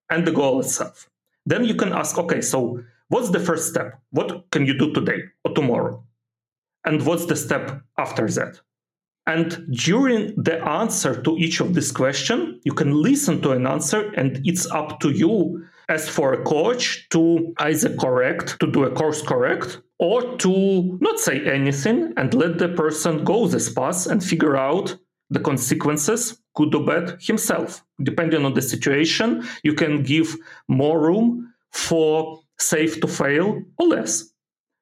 and 0.10 0.25
the 0.25 0.32
goal 0.32 0.60
itself. 0.60 1.08
Then 1.45 1.63
you 1.63 1.75
can 1.75 1.93
ask 1.93 2.17
okay 2.17 2.41
so 2.41 2.84
what's 3.10 3.30
the 3.30 3.39
first 3.39 3.69
step? 3.69 4.01
What 4.10 4.49
can 4.49 4.65
you 4.65 4.77
do 4.77 4.91
today 4.91 5.21
or 5.45 5.54
tomorrow? 5.54 6.04
And 6.84 7.06
what's 7.06 7.27
the 7.27 7.36
step 7.36 7.84
after 7.99 8.27
that? 8.27 8.60
And 9.27 9.67
during 9.71 10.34
the 10.41 10.60
answer 10.65 11.21
to 11.21 11.38
each 11.38 11.60
of 11.60 11.75
these 11.75 11.91
questions 11.91 12.60
you 12.63 12.73
can 12.73 12.91
listen 12.91 13.41
to 13.43 13.51
an 13.51 13.67
answer 13.67 14.12
and 14.17 14.41
it's 14.43 14.65
up 14.71 14.99
to 15.01 15.12
you 15.12 15.67
as 15.91 16.08
for 16.08 16.32
a 16.32 16.43
coach 16.43 17.10
to 17.10 17.54
either 17.58 17.93
correct, 17.97 18.58
to 18.62 18.71
do 18.71 18.86
a 18.86 18.91
course 18.91 19.21
correct, 19.21 19.82
or 19.99 20.38
to 20.38 20.97
not 21.01 21.19
say 21.19 21.45
anything 21.45 22.13
and 22.15 22.34
let 22.34 22.58
the 22.58 22.69
person 22.69 23.25
go 23.25 23.45
this 23.45 23.69
path 23.69 24.08
and 24.08 24.23
figure 24.23 24.56
out 24.56 24.95
the 25.30 25.39
consequences, 25.39 26.41
good 26.56 26.73
or 26.73 26.86
bad, 26.86 27.17
himself. 27.19 27.84
Depending 28.01 28.45
on 28.45 28.54
the 28.54 28.62
situation, 28.62 29.43
you 29.63 29.73
can 29.73 30.01
give 30.01 30.38
more 30.69 30.97
room 30.99 31.54
for 31.71 32.39
safe 32.58 33.01
to 33.01 33.08
fail 33.08 33.62
or 33.77 33.88
less. 33.88 34.32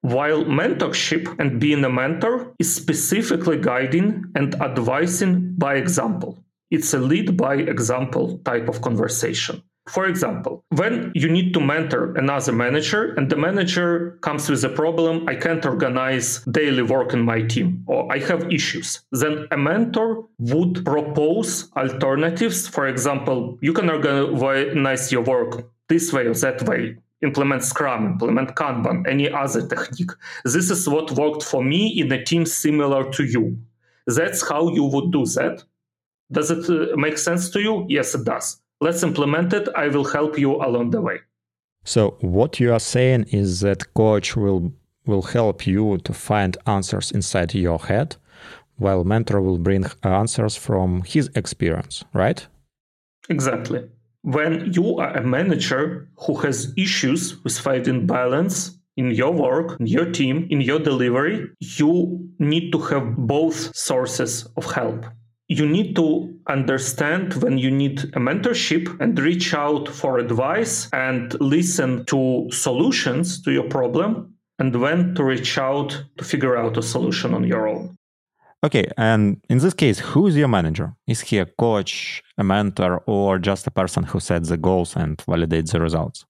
While 0.02 0.46
mentorship 0.46 1.26
and 1.40 1.60
being 1.60 1.84
a 1.84 1.90
mentor 1.90 2.54
is 2.60 2.74
specifically 2.74 3.58
guiding 3.58 4.26
and 4.36 4.56
advising 4.62 5.56
by 5.58 5.76
example. 5.76 6.44
It's 6.70 6.94
a 6.94 7.00
lead 7.00 7.36
by 7.36 7.56
example 7.56 8.38
type 8.46 8.70
of 8.70 8.82
conversation. 8.82 9.64
For 9.90 10.06
example, 10.06 10.64
when 10.70 11.12
you 11.16 11.28
need 11.30 11.52
to 11.56 11.60
mentor 11.60 12.14
another 12.16 12.52
manager 12.52 13.14
and 13.16 13.28
the 13.28 13.36
manager 13.36 14.20
comes 14.22 14.48
with 14.48 14.64
a 14.64 14.70
problem, 14.70 15.28
I 15.28 15.34
can't 15.34 15.66
organize 15.66 16.42
daily 16.46 16.84
work 16.84 17.14
in 17.14 17.22
my 17.22 17.42
team 17.42 17.84
or 17.88 18.12
I 18.14 18.20
have 18.20 18.54
issues, 18.54 19.02
then 19.12 19.48
a 19.50 19.58
mentor 19.58 20.28
would 20.38 20.86
propose 20.86 21.72
alternatives. 21.76 22.68
For 22.68 22.88
example, 22.88 23.58
you 23.62 23.74
can 23.74 23.90
organize 23.90 25.12
your 25.12 25.24
work 25.24 25.68
this 25.88 26.14
way 26.14 26.28
or 26.28 26.36
that 26.36 26.62
way. 26.70 26.98
Implement 27.24 27.64
Scrum, 27.64 28.06
implement 28.14 28.56
Kanban, 28.56 29.08
any 29.08 29.28
other 29.28 29.68
technique. 29.68 30.12
This 30.46 30.70
is 30.70 30.88
what 30.88 31.12
worked 31.14 31.44
for 31.44 31.64
me 31.64 32.00
in 32.00 32.12
a 32.12 32.24
team 32.24 32.46
similar 32.46 33.12
to 33.12 33.24
you. 33.26 33.58
That's 34.06 34.48
how 34.48 34.70
you 34.70 34.84
would 34.84 35.12
do 35.12 35.26
that. 35.26 35.64
Does 36.32 36.52
it 36.52 36.70
uh, 36.70 36.96
make 36.96 37.18
sense 37.18 37.50
to 37.50 37.60
you? 37.60 37.86
Yes, 37.90 38.14
it 38.14 38.24
does 38.24 38.62
let's 38.82 39.04
implement 39.04 39.54
it. 39.54 39.68
I 39.76 39.88
will 39.88 40.06
help 40.06 40.38
you 40.38 40.56
along 40.56 40.92
the 40.92 41.02
way. 41.02 41.20
So 41.84 42.18
what 42.22 42.60
you 42.60 42.74
are 42.74 42.80
saying 42.80 43.26
is 43.32 43.62
that 43.62 43.94
coach 43.94 44.36
will 44.36 44.74
will 45.06 45.22
help 45.24 45.66
you 45.66 45.98
to 46.04 46.14
find 46.14 46.56
answers 46.68 47.12
inside 47.12 47.56
your 47.56 47.80
head, 47.80 48.16
while 48.78 49.04
mentor 49.04 49.42
will 49.42 49.58
bring 49.58 49.86
answers 50.04 50.56
from 50.56 51.02
his 51.04 51.32
experience, 51.36 52.04
right? 52.14 52.46
Exactly. 53.28 53.90
When 54.22 54.72
you 54.74 55.00
are 55.00 55.18
a 55.18 55.26
manager 55.26 56.10
who 56.18 56.36
has 56.36 56.74
issues 56.78 57.44
with 57.44 57.58
finding 57.58 58.06
balance 58.06 58.78
in 58.98 59.12
your 59.12 59.32
work, 59.32 59.80
in 59.80 59.88
your 59.88 60.12
team, 60.12 60.48
in 60.52 60.62
your 60.62 60.80
delivery, 60.80 61.50
you 61.60 62.30
need 62.38 62.72
to 62.74 62.80
have 62.80 63.16
both 63.16 63.76
sources 63.76 64.46
of 64.58 64.72
help 64.72 65.06
you 65.50 65.68
need 65.68 65.96
to 65.96 66.32
understand 66.48 67.34
when 67.42 67.58
you 67.58 67.72
need 67.72 68.04
a 68.16 68.20
mentorship 68.20 69.00
and 69.02 69.20
reach 69.20 69.54
out 69.54 69.90
for 69.90 70.20
advice 70.20 70.88
and 70.94 71.40
listen 71.42 72.06
to 72.06 72.48
solutions 72.52 73.42
to 73.42 73.52
your 73.52 73.68
problem 73.68 74.34
and 74.60 74.80
when 74.80 75.16
to 75.16 75.24
reach 75.24 75.58
out 75.58 76.04
to 76.18 76.24
figure 76.24 76.56
out 76.56 76.78
a 76.78 76.84
solution 76.84 77.34
on 77.34 77.44
your 77.44 77.68
own. 77.68 77.96
Okay, 78.64 78.86
and 78.98 79.42
in 79.50 79.58
this 79.58 79.74
case, 79.74 80.00
who 80.00 80.28
is 80.28 80.36
your 80.36 80.50
manager? 80.50 80.94
Is 81.08 81.22
he 81.22 81.40
a 81.40 81.46
coach, 81.46 82.22
a 82.38 82.44
mentor, 82.44 83.02
or 83.08 83.40
just 83.40 83.66
a 83.66 83.72
person 83.72 84.04
who 84.04 84.20
sets 84.20 84.50
the 84.50 84.58
goals 84.58 84.96
and 84.96 85.18
validates 85.18 85.72
the 85.72 85.80
results? 85.80 86.26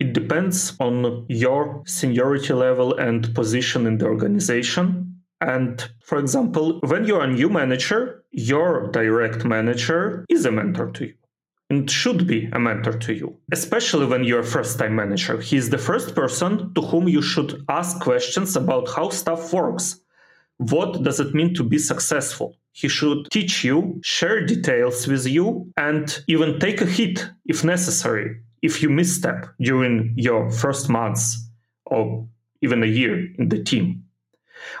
It 0.00 0.14
depends 0.14 0.74
on 0.80 1.26
your 1.28 1.82
seniority 1.86 2.54
level 2.54 2.96
and 2.96 3.32
position 3.34 3.86
in 3.86 3.98
the 3.98 4.06
organization. 4.06 5.19
And 5.40 5.90
for 6.02 6.18
example, 6.18 6.80
when 6.80 7.04
you're 7.04 7.22
a 7.22 7.32
new 7.32 7.48
manager, 7.48 8.24
your 8.30 8.90
direct 8.90 9.44
manager 9.44 10.24
is 10.28 10.44
a 10.46 10.52
mentor 10.52 10.90
to 10.92 11.06
you. 11.06 11.14
and 11.70 11.88
should 11.88 12.26
be 12.26 12.48
a 12.52 12.58
mentor 12.58 12.92
to 12.92 13.14
you, 13.14 13.36
especially 13.52 14.04
when 14.04 14.24
you're 14.24 14.40
a 14.40 14.44
first 14.44 14.78
time 14.78 14.96
manager. 14.96 15.40
He's 15.40 15.70
the 15.70 15.78
first 15.78 16.14
person 16.14 16.74
to 16.74 16.80
whom 16.82 17.08
you 17.08 17.22
should 17.22 17.64
ask 17.68 18.00
questions 18.00 18.56
about 18.56 18.88
how 18.90 19.08
stuff 19.10 19.52
works. 19.52 20.00
What 20.58 21.02
does 21.04 21.20
it 21.20 21.32
mean 21.32 21.54
to 21.54 21.62
be 21.64 21.78
successful? 21.78 22.56
He 22.72 22.88
should 22.88 23.30
teach 23.30 23.64
you, 23.64 24.00
share 24.02 24.44
details 24.44 25.06
with 25.06 25.26
you, 25.26 25.72
and 25.76 26.22
even 26.26 26.58
take 26.58 26.80
a 26.80 26.86
hit 26.86 27.30
if 27.46 27.64
necessary 27.64 28.40
if 28.62 28.82
you 28.82 28.90
misstep 28.90 29.46
during 29.60 30.12
your 30.16 30.50
first 30.50 30.88
months 30.90 31.48
or 31.86 32.26
even 32.60 32.82
a 32.82 32.86
year 32.86 33.26
in 33.38 33.48
the 33.48 33.62
team. 33.62 34.04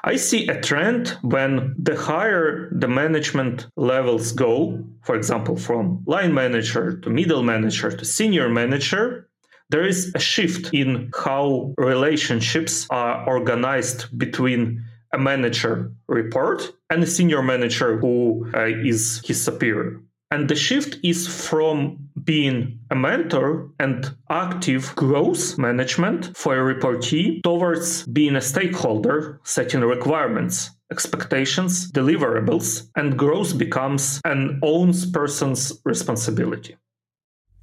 I 0.04 0.16
see 0.16 0.48
a 0.48 0.60
trend 0.60 1.16
when 1.22 1.74
the 1.78 1.96
higher 1.96 2.68
the 2.72 2.88
management 2.88 3.66
levels 3.76 4.32
go, 4.32 4.84
for 5.02 5.14
example, 5.14 5.56
from 5.56 6.02
line 6.06 6.34
manager 6.34 6.98
to 6.98 7.10
middle 7.10 7.42
manager 7.42 7.90
to 7.90 8.04
senior 8.04 8.48
manager, 8.48 9.28
there 9.70 9.86
is 9.86 10.12
a 10.14 10.18
shift 10.18 10.74
in 10.74 11.10
how 11.16 11.74
relationships 11.78 12.86
are 12.90 13.24
organized 13.26 14.16
between 14.18 14.84
a 15.12 15.18
manager 15.18 15.92
report 16.08 16.72
and 16.90 17.02
a 17.02 17.06
senior 17.06 17.42
manager 17.42 17.98
who 17.98 18.50
uh, 18.54 18.66
is 18.66 19.22
his 19.24 19.42
superior. 19.42 20.00
And 20.32 20.48
the 20.48 20.54
shift 20.54 20.98
is 21.02 21.26
from 21.26 21.98
being 22.22 22.78
a 22.90 22.94
mentor 22.94 23.68
and 23.80 24.14
active 24.28 24.94
growth 24.94 25.58
management 25.58 26.36
for 26.36 26.54
a 26.54 26.74
reportee 26.74 27.42
towards 27.42 28.06
being 28.06 28.36
a 28.36 28.40
stakeholder, 28.40 29.40
setting 29.42 29.80
requirements, 29.80 30.70
expectations, 30.92 31.90
deliverables, 31.90 32.88
and 32.94 33.18
growth 33.18 33.58
becomes 33.58 34.20
an 34.24 34.60
own 34.62 34.92
person's 35.12 35.80
responsibility. 35.84 36.76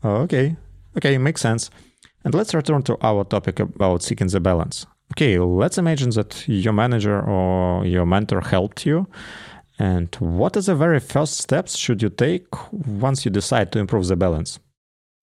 Oh, 0.03 0.17
okay, 0.23 0.58
okay, 0.97 1.17
makes 1.17 1.41
sense. 1.41 1.69
And 2.25 2.34
let's 2.34 2.53
return 2.53 2.84
to 2.84 2.97
our 3.01 3.23
topic 3.23 3.62
about 3.62 4.03
seeking 4.03 4.27
the 4.27 4.41
balance. 4.41 4.86
Okay, 5.13 5.39
let's 5.39 5.77
imagine 5.77 6.10
that 6.12 6.43
your 6.47 6.73
manager 6.73 7.21
or 7.21 7.86
your 7.86 8.06
mentor 8.06 8.41
helped 8.41 8.86
you 8.86 9.08
and 9.79 10.13
what 10.15 10.57
are 10.57 10.61
the 10.61 10.75
very 10.75 10.99
first 10.99 11.37
steps 11.37 11.75
should 11.75 12.01
you 12.01 12.09
take 12.09 12.47
once 12.71 13.25
you 13.25 13.31
decide 13.31 13.71
to 13.71 13.79
improve 13.79 14.07
the 14.07 14.15
balance? 14.15 14.59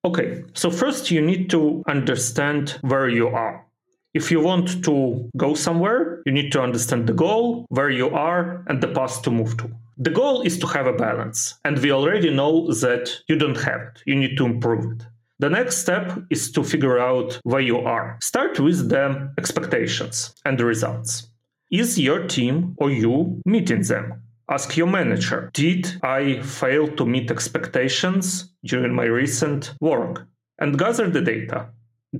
Okay, 0.05 0.45
so 0.53 0.71
first 0.71 1.11
you 1.11 1.23
need 1.23 1.49
to 1.51 1.83
understand 1.89 2.79
where 2.83 3.09
you 3.09 3.29
are. 3.29 3.65
If 4.13 4.31
you 4.31 4.41
want 4.41 4.85
to 4.85 5.31
go 5.37 5.55
somewhere, 5.55 6.23
you 6.25 6.33
need 6.33 6.53
to 6.53 6.63
understand 6.63 7.09
the 7.09 7.15
goal, 7.15 7.67
where 7.71 7.91
you 7.91 8.11
are, 8.11 8.63
and 8.69 8.81
the 8.81 8.89
path 8.89 9.23
to 9.23 9.31
move 9.31 9.57
to. 9.57 9.71
The 9.99 10.11
goal 10.11 10.43
is 10.43 10.59
to 10.59 10.67
have 10.69 10.87
a 10.87 10.93
balance, 10.93 11.55
and 11.65 11.79
we 11.79 11.91
already 11.91 12.31
know 12.31 12.73
that 12.75 13.11
you 13.29 13.37
don't 13.37 13.61
have 13.61 13.81
it. 13.81 14.03
You 14.07 14.15
need 14.15 14.37
to 14.37 14.45
improve 14.45 14.85
it. 14.93 15.07
The 15.41 15.51
next 15.51 15.79
step 15.79 16.17
is 16.31 16.53
to 16.53 16.63
figure 16.63 16.99
out 16.99 17.41
where 17.43 17.61
you 17.61 17.79
are. 17.79 18.19
Start 18.23 18.61
with 18.61 18.89
the 18.89 19.33
expectations 19.37 20.33
and 20.45 20.59
the 20.59 20.65
results. 20.65 21.29
Is 21.73 21.99
your 21.99 22.29
team 22.29 22.77
or 22.79 22.91
you 22.91 23.43
meeting 23.45 23.83
them? 23.83 24.23
Ask 24.49 24.77
your 24.77 24.87
manager 24.87 25.51
Did 25.55 25.99
I 26.03 26.43
fail 26.43 26.89
to 26.97 27.07
meet 27.07 27.31
expectations 27.31 28.53
during 28.63 28.95
my 28.95 29.05
recent 29.05 29.75
work? 29.81 30.27
And 30.59 30.79
gather 30.79 31.09
the 31.09 31.23
data. 31.23 31.71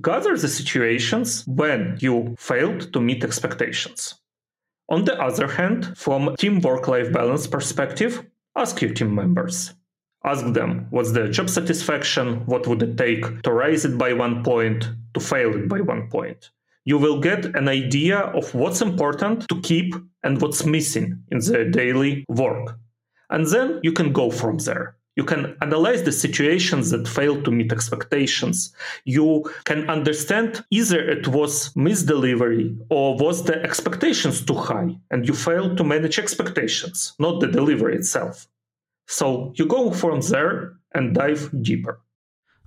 Gather 0.01 0.35
the 0.35 0.47
situations 0.47 1.45
when 1.45 1.97
you 2.01 2.35
failed 2.39 2.91
to 2.93 2.99
meet 2.99 3.23
expectations. 3.23 4.15
On 4.89 5.05
the 5.05 5.21
other 5.21 5.47
hand, 5.47 5.97
from 5.97 6.35
team 6.37 6.61
work 6.61 6.87
life 6.87 7.13
balance 7.13 7.47
perspective, 7.47 8.25
ask 8.55 8.81
your 8.81 8.93
team 8.93 9.13
members. 9.13 9.73
Ask 10.23 10.51
them 10.53 10.87
what's 10.89 11.11
their 11.11 11.27
job 11.27 11.49
satisfaction, 11.49 12.45
what 12.47 12.65
would 12.65 12.81
it 12.81 12.97
take 12.97 13.43
to 13.43 13.53
raise 13.53 13.85
it 13.85 13.97
by 13.97 14.13
one 14.13 14.43
point, 14.43 14.89
to 15.13 15.19
fail 15.19 15.55
it 15.55 15.69
by 15.69 15.81
one 15.81 16.09
point 16.09 16.49
you 16.85 16.97
will 16.99 17.19
get 17.19 17.45
an 17.55 17.67
idea 17.67 18.19
of 18.19 18.53
what's 18.53 18.81
important 18.81 19.47
to 19.49 19.59
keep 19.61 19.95
and 20.23 20.41
what's 20.41 20.65
missing 20.65 21.19
in 21.31 21.39
the 21.39 21.65
daily 21.65 22.23
work. 22.29 22.77
And 23.29 23.47
then 23.47 23.79
you 23.83 23.91
can 23.91 24.13
go 24.13 24.29
from 24.29 24.59
there. 24.59 24.95
You 25.15 25.23
can 25.23 25.55
analyze 25.61 26.03
the 26.03 26.11
situations 26.11 26.91
that 26.91 27.07
failed 27.07 27.45
to 27.45 27.51
meet 27.51 27.71
expectations. 27.71 28.73
You 29.05 29.49
can 29.63 29.89
understand 29.89 30.63
either 30.69 30.99
it 30.99 31.27
was 31.27 31.73
misdelivery 31.73 32.77
or 32.89 33.17
was 33.17 33.43
the 33.43 33.61
expectations 33.63 34.43
too 34.43 34.55
high 34.55 34.97
and 35.09 35.25
you 35.27 35.33
failed 35.33 35.77
to 35.77 35.83
manage 35.83 36.19
expectations, 36.19 37.13
not 37.17 37.39
the 37.39 37.47
delivery 37.47 37.95
itself. 37.95 38.47
So 39.07 39.53
you 39.55 39.65
go 39.65 39.91
from 39.91 40.19
there 40.21 40.73
and 40.93 41.15
dive 41.15 41.49
deeper. 41.61 42.01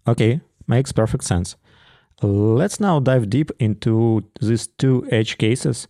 Okay, 0.06 0.40
makes 0.66 0.90
perfect 0.90 1.24
sense. 1.24 1.56
Let's 2.22 2.80
now 2.80 2.98
dive 2.98 3.30
deep 3.30 3.50
into 3.60 4.24
these 4.40 4.66
two 4.66 5.06
edge 5.10 5.38
cases 5.38 5.86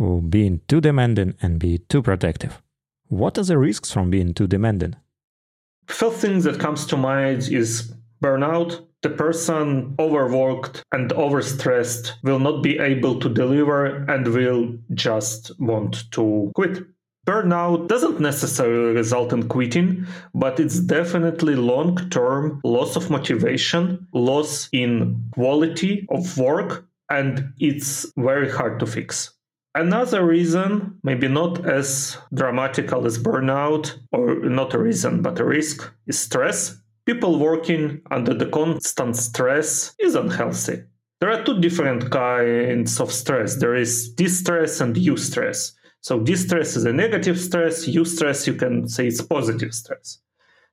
uh, 0.00 0.16
being 0.16 0.60
too 0.66 0.80
demanding 0.80 1.34
and 1.42 1.58
being 1.58 1.80
too 1.88 2.02
protective. 2.02 2.62
What 3.08 3.36
are 3.36 3.44
the 3.44 3.58
risks 3.58 3.92
from 3.92 4.10
being 4.10 4.32
too 4.32 4.46
demanding? 4.46 4.96
First 5.86 6.18
thing 6.18 6.40
that 6.40 6.60
comes 6.60 6.86
to 6.86 6.96
mind 6.96 7.48
is 7.48 7.92
burnout. 8.22 8.86
The 9.02 9.10
person 9.10 9.94
overworked 9.98 10.82
and 10.92 11.10
overstressed 11.10 12.12
will 12.22 12.38
not 12.38 12.62
be 12.62 12.78
able 12.78 13.20
to 13.20 13.28
deliver 13.28 14.04
and 14.10 14.26
will 14.26 14.76
just 14.94 15.52
want 15.60 16.10
to 16.12 16.50
quit. 16.54 16.82
Burnout 17.28 17.88
doesn't 17.88 18.20
necessarily 18.20 18.94
result 18.94 19.34
in 19.34 19.50
quitting, 19.50 20.06
but 20.34 20.58
it's 20.58 20.80
definitely 20.80 21.56
long 21.56 22.08
term 22.08 22.58
loss 22.64 22.96
of 22.96 23.10
motivation, 23.10 24.06
loss 24.14 24.70
in 24.72 25.22
quality 25.32 26.06
of 26.08 26.38
work, 26.38 26.86
and 27.10 27.52
it's 27.58 28.10
very 28.16 28.50
hard 28.50 28.80
to 28.80 28.86
fix. 28.86 29.34
Another 29.74 30.24
reason, 30.24 30.98
maybe 31.02 31.28
not 31.28 31.66
as 31.66 32.16
dramatical 32.32 33.04
as 33.04 33.18
burnout, 33.18 33.98
or 34.10 34.36
not 34.36 34.72
a 34.72 34.78
reason, 34.78 35.20
but 35.20 35.38
a 35.38 35.44
risk, 35.44 35.92
is 36.06 36.18
stress. 36.18 36.80
People 37.04 37.38
working 37.38 38.00
under 38.10 38.32
the 38.32 38.46
constant 38.46 39.16
stress 39.16 39.94
is 39.98 40.14
unhealthy. 40.14 40.82
There 41.20 41.30
are 41.30 41.44
two 41.44 41.60
different 41.60 42.10
kinds 42.10 43.00
of 43.00 43.12
stress 43.12 43.56
there 43.56 43.74
is 43.74 44.08
distress 44.14 44.80
and 44.80 44.96
eustress. 44.96 45.72
So 46.00 46.20
distress 46.20 46.76
is 46.76 46.84
a 46.84 46.92
negative 46.92 47.40
stress, 47.40 47.86
eustress, 47.86 48.46
you 48.46 48.54
can 48.54 48.88
say 48.88 49.08
it's 49.08 49.20
positive 49.20 49.74
stress. 49.74 50.20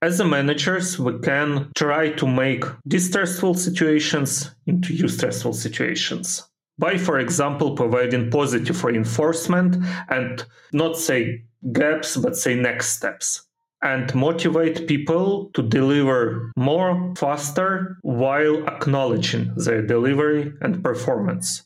As 0.02 0.18
the 0.18 0.26
managers, 0.26 1.00
we 1.00 1.20
can 1.20 1.72
try 1.76 2.10
to 2.12 2.28
make 2.28 2.64
distressful 2.88 3.56
situations 3.56 4.52
into 4.68 4.94
eustressful 4.94 5.56
situations 5.56 6.48
by, 6.78 6.98
for 6.98 7.20
example, 7.20 7.76
providing 7.76 8.30
positive 8.30 8.84
reinforcement 8.84 9.78
and 10.10 10.46
not 10.74 10.98
say 10.98 11.44
gaps, 11.72 12.18
but 12.18 12.36
say 12.36 12.56
next 12.56 12.90
steps 12.90 13.46
and 13.82 14.14
motivate 14.16 14.88
people 14.88 15.50
to 15.54 15.62
deliver 15.62 16.52
more 16.56 17.14
faster 17.16 17.98
while 18.02 18.68
acknowledging 18.68 19.54
their 19.56 19.86
delivery 19.86 20.54
and 20.62 20.84
performance. 20.84 21.64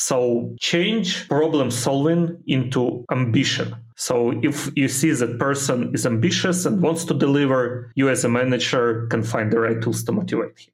So 0.00 0.56
change 0.58 1.28
problem 1.28 1.70
solving 1.70 2.42
into 2.46 3.04
ambition. 3.12 3.76
So 3.96 4.32
if 4.42 4.70
you 4.74 4.88
see 4.88 5.10
that 5.10 5.38
person 5.38 5.92
is 5.92 6.06
ambitious 6.06 6.64
and 6.64 6.80
wants 6.80 7.04
to 7.04 7.14
deliver, 7.14 7.92
you 7.96 8.08
as 8.08 8.24
a 8.24 8.28
manager 8.30 9.06
can 9.08 9.22
find 9.22 9.52
the 9.52 9.60
right 9.60 9.80
tools 9.82 10.02
to 10.04 10.12
motivate 10.12 10.58
him. 10.58 10.72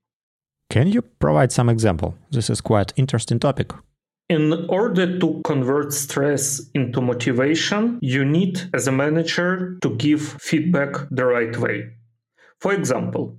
Can 0.71 0.87
you 0.87 1.03
provide 1.03 1.51
some 1.51 1.69
example? 1.69 2.15
This 2.31 2.49
is 2.49 2.61
quite 2.61 2.93
interesting 2.95 3.41
topic. 3.41 3.73
In 4.29 4.53
order 4.69 5.19
to 5.19 5.41
convert 5.45 5.93
stress 5.93 6.61
into 6.75 7.01
motivation, 7.01 7.99
you 8.01 8.25
need 8.25 8.71
as 8.75 8.87
a 8.87 8.93
manager 8.93 9.77
to 9.83 9.97
give 9.97 10.23
feedback 10.23 11.09
the 11.11 11.25
right 11.25 11.57
way. 11.57 11.91
For 12.61 12.73
example, 12.73 13.37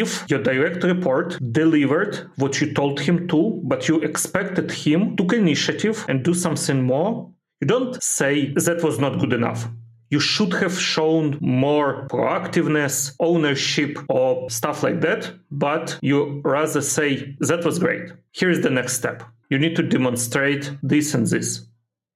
if 0.00 0.28
your 0.30 0.42
direct 0.42 0.82
report 0.84 1.38
delivered 1.52 2.30
what 2.36 2.60
you 2.60 2.72
told 2.74 3.00
him 3.00 3.26
to, 3.28 3.60
but 3.64 3.88
you 3.88 4.00
expected 4.00 4.70
him 4.70 5.16
to 5.16 5.24
take 5.24 5.38
initiative 5.38 6.04
and 6.08 6.24
do 6.24 6.34
something 6.34 6.82
more, 6.82 7.30
you 7.60 7.66
don't 7.66 8.02
say 8.02 8.52
that 8.52 8.82
was 8.82 8.98
not 8.98 9.18
good 9.18 9.32
enough. 9.32 9.68
You 10.10 10.20
should 10.20 10.52
have 10.54 10.78
shown 10.78 11.38
more 11.40 12.06
proactiveness, 12.08 13.16
ownership, 13.18 13.98
or 14.08 14.48
stuff 14.50 14.82
like 14.82 15.00
that, 15.00 15.32
but 15.50 15.98
you 16.00 16.40
rather 16.44 16.80
say 16.80 17.34
that 17.40 17.64
was 17.64 17.78
great. 17.78 18.12
Here's 18.32 18.60
the 18.60 18.70
next 18.70 18.92
step. 18.92 19.24
You 19.50 19.58
need 19.58 19.74
to 19.76 19.82
demonstrate 19.82 20.70
this 20.82 21.14
and 21.14 21.26
this. 21.26 21.66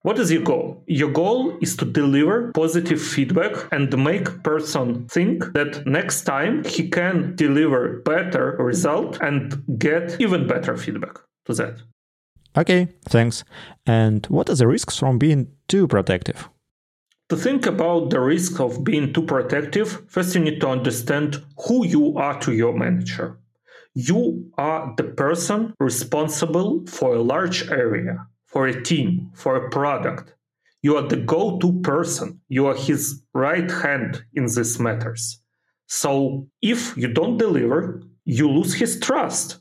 What 0.02 0.18
is 0.18 0.32
your 0.32 0.42
goal? 0.42 0.82
Your 0.86 1.10
goal 1.10 1.58
is 1.60 1.76
to 1.76 1.84
deliver 1.84 2.52
positive 2.52 3.02
feedback 3.02 3.68
and 3.70 3.94
make 4.02 4.42
person 4.42 5.06
think 5.08 5.52
that 5.52 5.86
next 5.86 6.22
time 6.22 6.64
he 6.64 6.88
can 6.88 7.36
deliver 7.36 8.00
better 8.00 8.56
result 8.58 9.18
and 9.20 9.62
get 9.78 10.18
even 10.18 10.46
better 10.46 10.76
feedback 10.78 11.18
to 11.44 11.54
that. 11.54 11.82
Okay, 12.56 12.88
thanks. 13.10 13.44
And 13.84 14.24
what 14.26 14.48
are 14.48 14.54
the 14.54 14.66
risks 14.66 14.98
from 14.98 15.18
being 15.18 15.48
too 15.68 15.86
protective? 15.86 16.48
To 17.28 17.36
think 17.36 17.66
about 17.66 18.10
the 18.10 18.20
risk 18.20 18.58
of 18.58 18.82
being 18.82 19.12
too 19.12 19.22
protective, 19.22 20.02
first 20.08 20.34
you 20.34 20.40
need 20.40 20.60
to 20.62 20.68
understand 20.68 21.44
who 21.66 21.86
you 21.86 22.16
are 22.16 22.40
to 22.40 22.52
your 22.52 22.76
manager. 22.76 23.38
You 23.94 24.50
are 24.56 24.94
the 24.96 25.04
person 25.04 25.74
responsible 25.78 26.86
for 26.86 27.14
a 27.14 27.22
large 27.22 27.68
area, 27.70 28.26
for 28.50 28.66
a 28.66 28.82
team, 28.82 29.30
for 29.34 29.56
a 29.56 29.70
product. 29.70 30.34
You 30.82 30.96
are 30.96 31.06
the 31.06 31.16
go 31.16 31.58
to 31.58 31.80
person. 31.80 32.40
You 32.48 32.66
are 32.66 32.74
his 32.74 33.22
right 33.34 33.70
hand 33.70 34.24
in 34.34 34.44
these 34.46 34.78
matters. 34.78 35.40
So 35.86 36.46
if 36.62 36.96
you 36.96 37.08
don't 37.08 37.36
deliver, 37.36 38.02
you 38.24 38.48
lose 38.48 38.74
his 38.74 38.98
trust. 39.00 39.58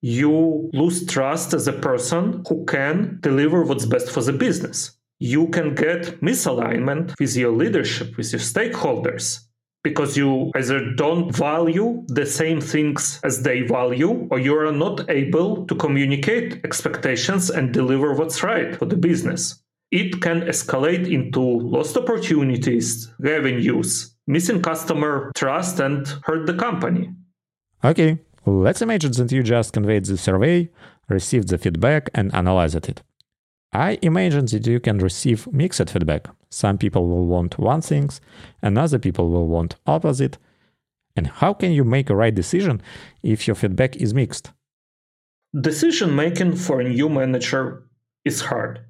You 0.00 0.70
lose 0.72 1.06
trust 1.06 1.54
as 1.54 1.68
a 1.68 1.72
person 1.72 2.42
who 2.48 2.64
can 2.64 3.18
deliver 3.20 3.62
what's 3.62 3.86
best 3.86 4.10
for 4.10 4.22
the 4.22 4.32
business. 4.32 4.98
You 5.18 5.48
can 5.48 5.74
get 5.74 6.20
misalignment 6.20 7.14
with 7.20 7.36
your 7.36 7.52
leadership, 7.52 8.16
with 8.16 8.32
your 8.32 8.40
stakeholders, 8.40 9.40
because 9.82 10.16
you 10.16 10.50
either 10.54 10.94
don't 10.94 11.34
value 11.34 12.04
the 12.06 12.24
same 12.26 12.60
things 12.60 13.20
as 13.24 13.42
they 13.42 13.62
value, 13.62 14.28
or 14.30 14.38
you 14.38 14.56
are 14.56 14.72
not 14.72 15.08
able 15.10 15.66
to 15.66 15.74
communicate 15.74 16.64
expectations 16.64 17.50
and 17.50 17.72
deliver 17.72 18.14
what's 18.14 18.42
right 18.42 18.76
for 18.76 18.86
the 18.86 18.96
business. 18.96 19.60
It 19.90 20.22
can 20.22 20.42
escalate 20.42 21.10
into 21.10 21.40
lost 21.40 21.96
opportunities, 21.96 23.12
revenues, 23.18 24.14
missing 24.26 24.62
customer 24.62 25.30
trust, 25.34 25.80
and 25.80 26.06
hurt 26.24 26.46
the 26.46 26.54
company. 26.54 27.10
Okay, 27.84 28.18
let's 28.46 28.80
imagine 28.80 29.12
that 29.12 29.32
you 29.32 29.42
just 29.42 29.72
conveyed 29.72 30.04
the 30.04 30.16
survey, 30.16 30.70
received 31.08 31.48
the 31.48 31.58
feedback, 31.58 32.08
and 32.14 32.32
analyzed 32.34 32.88
it. 32.88 33.02
I 33.72 33.98
imagine 34.02 34.46
that 34.46 34.66
you 34.66 34.80
can 34.80 34.98
receive 34.98 35.50
mixed 35.50 35.88
feedback. 35.88 36.28
Some 36.50 36.76
people 36.76 37.08
will 37.08 37.26
want 37.26 37.58
one 37.58 37.80
things, 37.80 38.20
and 38.60 38.76
other 38.76 38.98
people 38.98 39.30
will 39.30 39.48
want 39.48 39.76
opposite. 39.86 40.36
And 41.16 41.26
how 41.26 41.54
can 41.54 41.72
you 41.72 41.84
make 41.84 42.10
a 42.10 42.16
right 42.16 42.34
decision 42.34 42.82
if 43.22 43.46
your 43.46 43.54
feedback 43.54 43.96
is 43.96 44.12
mixed? 44.12 44.52
Decision 45.58 46.14
making 46.14 46.56
for 46.56 46.80
a 46.80 46.88
new 46.88 47.08
manager 47.08 47.84
is 48.24 48.42
hard. 48.42 48.80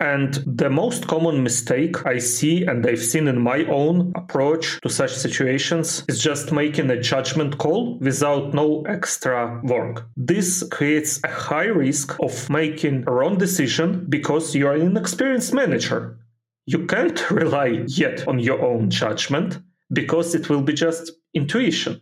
And 0.00 0.34
the 0.44 0.70
most 0.70 1.06
common 1.06 1.42
mistake 1.44 2.04
I 2.04 2.18
see 2.18 2.64
and 2.64 2.84
I've 2.84 3.02
seen 3.02 3.28
in 3.28 3.40
my 3.40 3.64
own 3.66 4.12
approach 4.16 4.80
to 4.80 4.88
such 4.88 5.12
situations 5.12 6.04
is 6.08 6.18
just 6.18 6.50
making 6.50 6.90
a 6.90 7.00
judgment 7.00 7.58
call 7.58 7.98
without 8.00 8.54
no 8.54 8.82
extra 8.82 9.60
work. 9.62 10.08
This 10.16 10.64
creates 10.68 11.20
a 11.22 11.30
high 11.30 11.66
risk 11.66 12.16
of 12.20 12.50
making 12.50 13.04
a 13.06 13.12
wrong 13.12 13.38
decision 13.38 14.06
because 14.08 14.54
you 14.54 14.66
are 14.66 14.74
an 14.74 14.82
inexperienced 14.82 15.54
manager. 15.54 16.18
You 16.66 16.86
can't 16.86 17.30
rely 17.30 17.84
yet 17.86 18.26
on 18.26 18.40
your 18.40 18.60
own 18.62 18.90
judgment 18.90 19.60
because 19.92 20.34
it 20.34 20.48
will 20.48 20.62
be 20.62 20.72
just 20.72 21.12
intuition. 21.34 22.00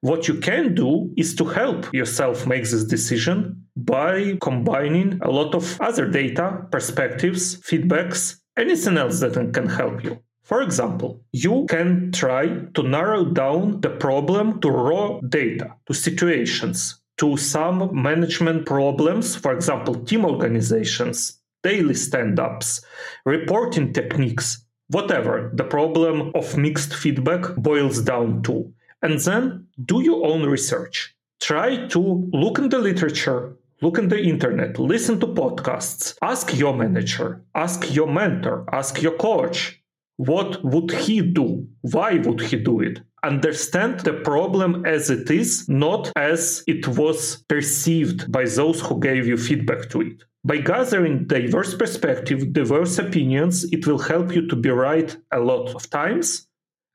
What 0.00 0.28
you 0.28 0.36
can 0.36 0.74
do 0.74 1.12
is 1.18 1.34
to 1.34 1.44
help 1.44 1.92
yourself 1.92 2.46
make 2.46 2.62
this 2.62 2.84
decision 2.84 3.66
by 3.84 4.36
combining 4.40 5.18
a 5.22 5.30
lot 5.30 5.54
of 5.54 5.80
other 5.80 6.06
data, 6.08 6.66
perspectives, 6.70 7.56
feedbacks, 7.60 8.40
anything 8.56 8.96
else 8.96 9.20
that 9.20 9.34
can 9.54 9.68
help 9.68 10.04
you. 10.04 10.18
For 10.42 10.62
example, 10.62 11.20
you 11.32 11.66
can 11.68 12.10
try 12.12 12.48
to 12.74 12.82
narrow 12.82 13.24
down 13.24 13.80
the 13.80 13.90
problem 13.90 14.60
to 14.60 14.70
raw 14.70 15.20
data, 15.20 15.74
to 15.86 15.94
situations, 15.94 17.00
to 17.18 17.36
some 17.36 17.90
management 17.92 18.66
problems, 18.66 19.36
for 19.36 19.52
example, 19.52 19.94
team 19.94 20.24
organizations, 20.24 21.38
daily 21.62 21.94
stand 21.94 22.40
ups, 22.40 22.80
reporting 23.24 23.92
techniques, 23.92 24.64
whatever 24.88 25.52
the 25.54 25.64
problem 25.64 26.32
of 26.34 26.56
mixed 26.56 26.94
feedback 26.94 27.54
boils 27.56 28.00
down 28.00 28.42
to 28.42 28.72
and 29.02 29.18
then 29.20 29.66
do 29.84 30.02
your 30.02 30.26
own 30.26 30.44
research. 30.46 31.14
Try 31.40 31.86
to 31.88 32.28
look 32.32 32.58
in 32.58 32.68
the 32.68 32.78
literature, 32.78 33.56
look 33.82 33.98
in 33.98 34.08
the 34.08 34.20
internet, 34.20 34.78
listen 34.78 35.18
to 35.20 35.26
podcasts, 35.26 36.16
ask 36.22 36.56
your 36.56 36.76
manager, 36.76 37.42
ask 37.54 37.94
your 37.94 38.06
mentor, 38.06 38.64
ask 38.72 39.00
your 39.02 39.16
coach. 39.16 39.82
What 40.16 40.62
would 40.64 40.90
he 40.90 41.22
do? 41.22 41.66
Why 41.80 42.18
would 42.18 42.42
he 42.42 42.56
do 42.56 42.80
it? 42.80 43.00
Understand 43.22 44.00
the 44.00 44.12
problem 44.12 44.84
as 44.84 45.08
it 45.08 45.30
is, 45.30 45.68
not 45.68 46.12
as 46.16 46.62
it 46.66 46.86
was 46.88 47.42
perceived 47.48 48.30
by 48.30 48.44
those 48.44 48.80
who 48.80 49.00
gave 49.00 49.26
you 49.26 49.36
feedback 49.36 49.88
to 49.90 50.02
it. 50.02 50.24
By 50.44 50.58
gathering 50.58 51.26
diverse 51.26 51.74
perspective, 51.74 52.52
diverse 52.52 52.98
opinions, 52.98 53.64
it 53.72 53.86
will 53.86 53.98
help 53.98 54.34
you 54.34 54.46
to 54.48 54.56
be 54.56 54.70
right 54.70 55.14
a 55.32 55.40
lot 55.40 55.74
of 55.74 55.88
times 55.90 56.48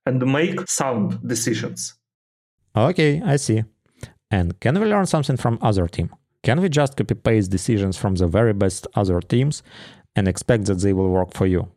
and 0.05 0.25
make 0.31 0.67
sound 0.67 1.19
decisions. 1.27 1.95
Okay, 2.75 3.21
I 3.23 3.35
see. 3.37 3.63
And 4.31 4.59
can 4.59 4.79
we 4.79 4.85
learn 4.85 5.05
something 5.05 5.37
from 5.37 5.59
other 5.61 5.87
team? 5.87 6.09
Can 6.45 6.61
we 6.61 6.69
just 6.69 6.95
copy 6.95 7.15
paste 7.15 7.49
decisions 7.49 7.97
from 7.97 8.13
the 8.13 8.27
very 8.27 8.53
best 8.53 8.85
other 8.93 9.19
teams 9.19 9.63
and 10.15 10.27
expect 10.27 10.65
that 10.65 10.79
they 10.79 10.93
will 10.93 11.09
work 11.09 11.33
for 11.33 11.47
you? 11.47 11.67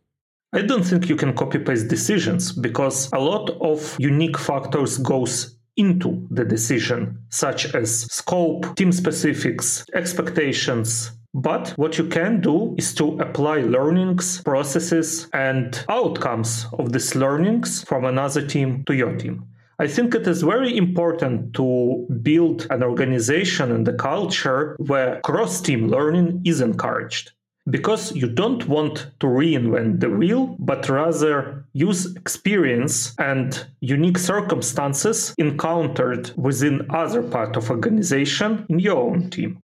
I 0.53 0.61
don't 0.61 0.83
think 0.83 1.09
you 1.09 1.15
can 1.15 1.33
copy 1.33 1.57
paste 1.57 1.87
decisions 1.87 2.51
because 2.51 3.09
a 3.11 3.19
lot 3.19 3.49
of 3.61 3.97
unique 3.99 4.37
factors 4.37 4.99
goes 4.99 5.57
into 5.75 6.27
the 6.29 6.45
decision 6.45 7.17
such 7.29 7.73
as 7.73 8.01
scope, 8.13 8.75
team 8.75 8.91
specifics, 8.91 9.85
expectations, 9.95 11.13
but 11.33 11.69
what 11.69 11.97
you 11.97 12.05
can 12.05 12.39
do 12.39 12.75
is 12.77 12.93
to 12.93 13.17
apply 13.19 13.61
learnings, 13.61 14.43
processes, 14.43 15.27
and 15.33 15.83
outcomes 15.89 16.67
of 16.73 16.91
these 16.91 17.15
learnings 17.15 17.83
from 17.83 18.05
another 18.05 18.45
team 18.45 18.83
to 18.85 18.95
your 18.95 19.15
team. 19.17 19.45
I 19.81 19.87
think 19.87 20.13
it 20.13 20.27
is 20.27 20.41
very 20.41 20.75
important 20.75 21.53
to 21.53 22.05
build 22.21 22.67
an 22.69 22.83
organization 22.83 23.71
and 23.71 23.87
a 23.87 23.93
culture 23.93 24.75
where 24.77 25.21
cross 25.21 25.61
team 25.61 25.87
learning 25.87 26.41
is 26.43 26.59
encouraged. 26.59 27.31
Because 27.69 28.13
you 28.13 28.27
don't 28.27 28.67
want 28.67 29.07
to 29.19 29.27
reinvent 29.27 30.01
the 30.01 30.09
wheel, 30.09 30.57
but 30.59 30.89
rather 30.89 31.65
use 31.71 32.13
experience 32.15 33.13
and 33.19 33.65
unique 33.79 34.17
circumstances 34.17 35.33
encountered 35.37 36.31
within 36.35 36.85
other 36.89 37.21
part 37.21 37.55
of 37.55 37.69
organization 37.69 38.65
in 38.69 38.79
your 38.79 38.97
own 38.97 39.29
team. 39.29 39.59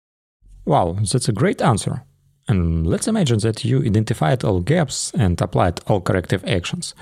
Wow, 0.65 0.97
that's 1.01 1.29
a 1.29 1.33
great 1.33 1.63
answer. 1.63 2.03
And 2.49 2.85
let's 2.85 3.07
imagine 3.07 3.39
that 3.41 3.65
you 3.65 3.81
identified 3.85 4.43
all 4.43 4.61
gaps 4.61 5.13
and 5.15 5.41
applied 5.41 5.81
all 5.87 6.01
corrective 6.01 6.45
actions. 6.47 6.95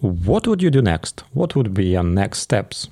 What 0.00 0.46
would 0.46 0.62
you 0.62 0.70
do 0.70 0.82
next? 0.82 1.24
What 1.32 1.56
would 1.56 1.74
be 1.74 1.86
your 1.86 2.04
next 2.04 2.40
steps? 2.40 2.88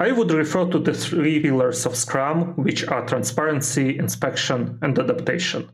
I 0.00 0.12
would 0.12 0.30
refer 0.30 0.66
to 0.66 0.78
the 0.78 0.92
three 0.92 1.40
pillars 1.40 1.86
of 1.86 1.96
Scrum, 1.96 2.54
which 2.56 2.86
are 2.86 3.06
transparency, 3.06 3.98
inspection, 3.98 4.78
and 4.82 4.98
adaptation. 4.98 5.70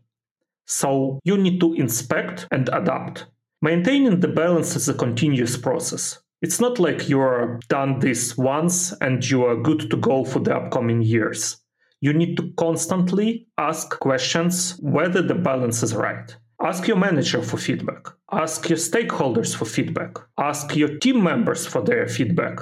So 0.67 1.19
you 1.25 1.37
need 1.37 1.61
to 1.61 1.75
inspect 1.75 2.47
and 2.51 2.69
adapt. 2.73 3.27
Maintaining 3.61 4.21
the 4.21 4.29
balance 4.29 4.77
is 4.77 4.89
a 4.89 4.95
continuous 4.95 5.57
process. 5.57 6.19
It's 6.41 6.61
not 6.61 6.79
like 6.79 7.09
you 7.09 7.21
are 7.21 7.61
done 7.69 8.01
this 8.01 8.37
once 8.37 8.93
and 9.01 9.29
you 9.29 9.45
are 9.45 9.57
good 9.57 9.91
to 9.91 9.97
go 9.97 10.25
for 10.25 10.41
the 10.41 10.57
upcoming 10.57 11.03
years 11.03 11.63
you 12.03 12.13
need 12.13 12.37
to 12.37 12.53
constantly 12.59 13.47
ask 13.57 13.99
questions 14.01 14.77
whether 14.81 15.23
the 15.23 15.37
balance 15.37 15.85
is 15.85 15.95
right. 15.95 16.37
Ask 16.61 16.89
your 16.89 16.97
manager 16.97 17.41
for 17.43 17.57
feedback. 17.57 18.09
Ask 18.33 18.68
your 18.71 18.79
stakeholders 18.79 19.55
for 19.55 19.66
feedback. 19.66 20.16
Ask 20.38 20.75
your 20.75 20.99
team 20.99 21.23
members 21.23 21.66
for 21.66 21.83
their 21.83 22.09
feedback. 22.09 22.61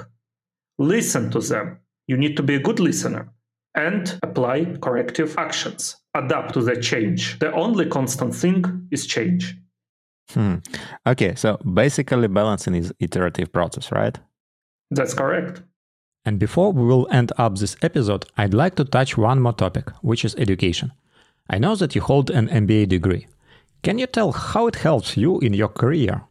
Listen 0.77 1.31
to 1.31 1.39
them. 1.39 1.79
You 2.07 2.17
need 2.17 2.35
to 2.37 2.43
be 2.43 2.55
a 2.55 2.59
good 2.59 2.79
listener 2.79 3.31
and 3.73 4.19
apply 4.21 4.65
corrective 4.81 5.35
actions. 5.37 5.95
Adapt 6.13 6.53
to 6.55 6.61
the 6.61 6.75
change. 6.75 7.39
The 7.39 7.53
only 7.53 7.85
constant 7.85 8.35
thing 8.35 8.87
is 8.91 9.07
change. 9.07 9.55
Hmm. 10.31 10.55
Okay, 11.07 11.35
so 11.35 11.57
basically 11.57 12.27
balancing 12.27 12.75
is 12.75 12.93
iterative 12.99 13.53
process, 13.53 13.91
right? 13.91 14.17
That's 14.89 15.13
correct. 15.13 15.61
And 16.25 16.37
before 16.37 16.73
we 16.73 16.83
will 16.83 17.07
end 17.11 17.31
up 17.37 17.57
this 17.57 17.75
episode, 17.81 18.25
I'd 18.37 18.53
like 18.53 18.75
to 18.75 18.83
touch 18.83 19.17
one 19.17 19.39
more 19.39 19.53
topic, 19.53 19.89
which 20.01 20.25
is 20.25 20.35
education. 20.35 20.91
I 21.49 21.57
know 21.59 21.75
that 21.75 21.95
you 21.95 22.01
hold 22.01 22.29
an 22.29 22.47
MBA 22.47 22.89
degree. 22.89 23.27
Can 23.83 23.97
you 23.97 24.05
tell 24.05 24.31
how 24.31 24.67
it 24.67 24.75
helps 24.75 25.17
you 25.17 25.39
in 25.39 25.53
your 25.53 25.69
career? 25.69 26.21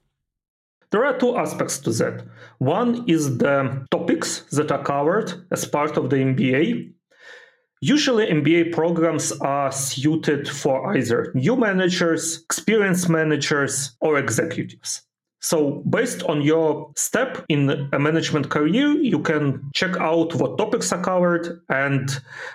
There 0.90 1.04
are 1.04 1.18
two 1.18 1.36
aspects 1.36 1.78
to 1.80 1.90
that. 1.90 2.24
One 2.58 3.04
is 3.08 3.38
the 3.38 3.86
topics 3.90 4.42
that 4.52 4.70
are 4.70 4.82
covered 4.82 5.46
as 5.50 5.64
part 5.64 5.96
of 5.96 6.10
the 6.10 6.16
MBA. 6.16 6.92
Usually, 7.80 8.26
MBA 8.26 8.72
programs 8.72 9.32
are 9.40 9.72
suited 9.72 10.48
for 10.48 10.96
either 10.96 11.32
new 11.34 11.56
managers, 11.56 12.42
experienced 12.44 13.08
managers, 13.08 13.96
or 14.00 14.18
executives. 14.18 15.02
So, 15.40 15.82
based 15.88 16.22
on 16.24 16.42
your 16.42 16.92
step 16.96 17.44
in 17.48 17.88
a 17.92 17.98
management 17.98 18.50
career, 18.50 18.90
you 18.92 19.20
can 19.20 19.70
check 19.74 19.96
out 19.96 20.34
what 20.34 20.58
topics 20.58 20.92
are 20.92 21.02
covered 21.02 21.62
and 21.68 22.10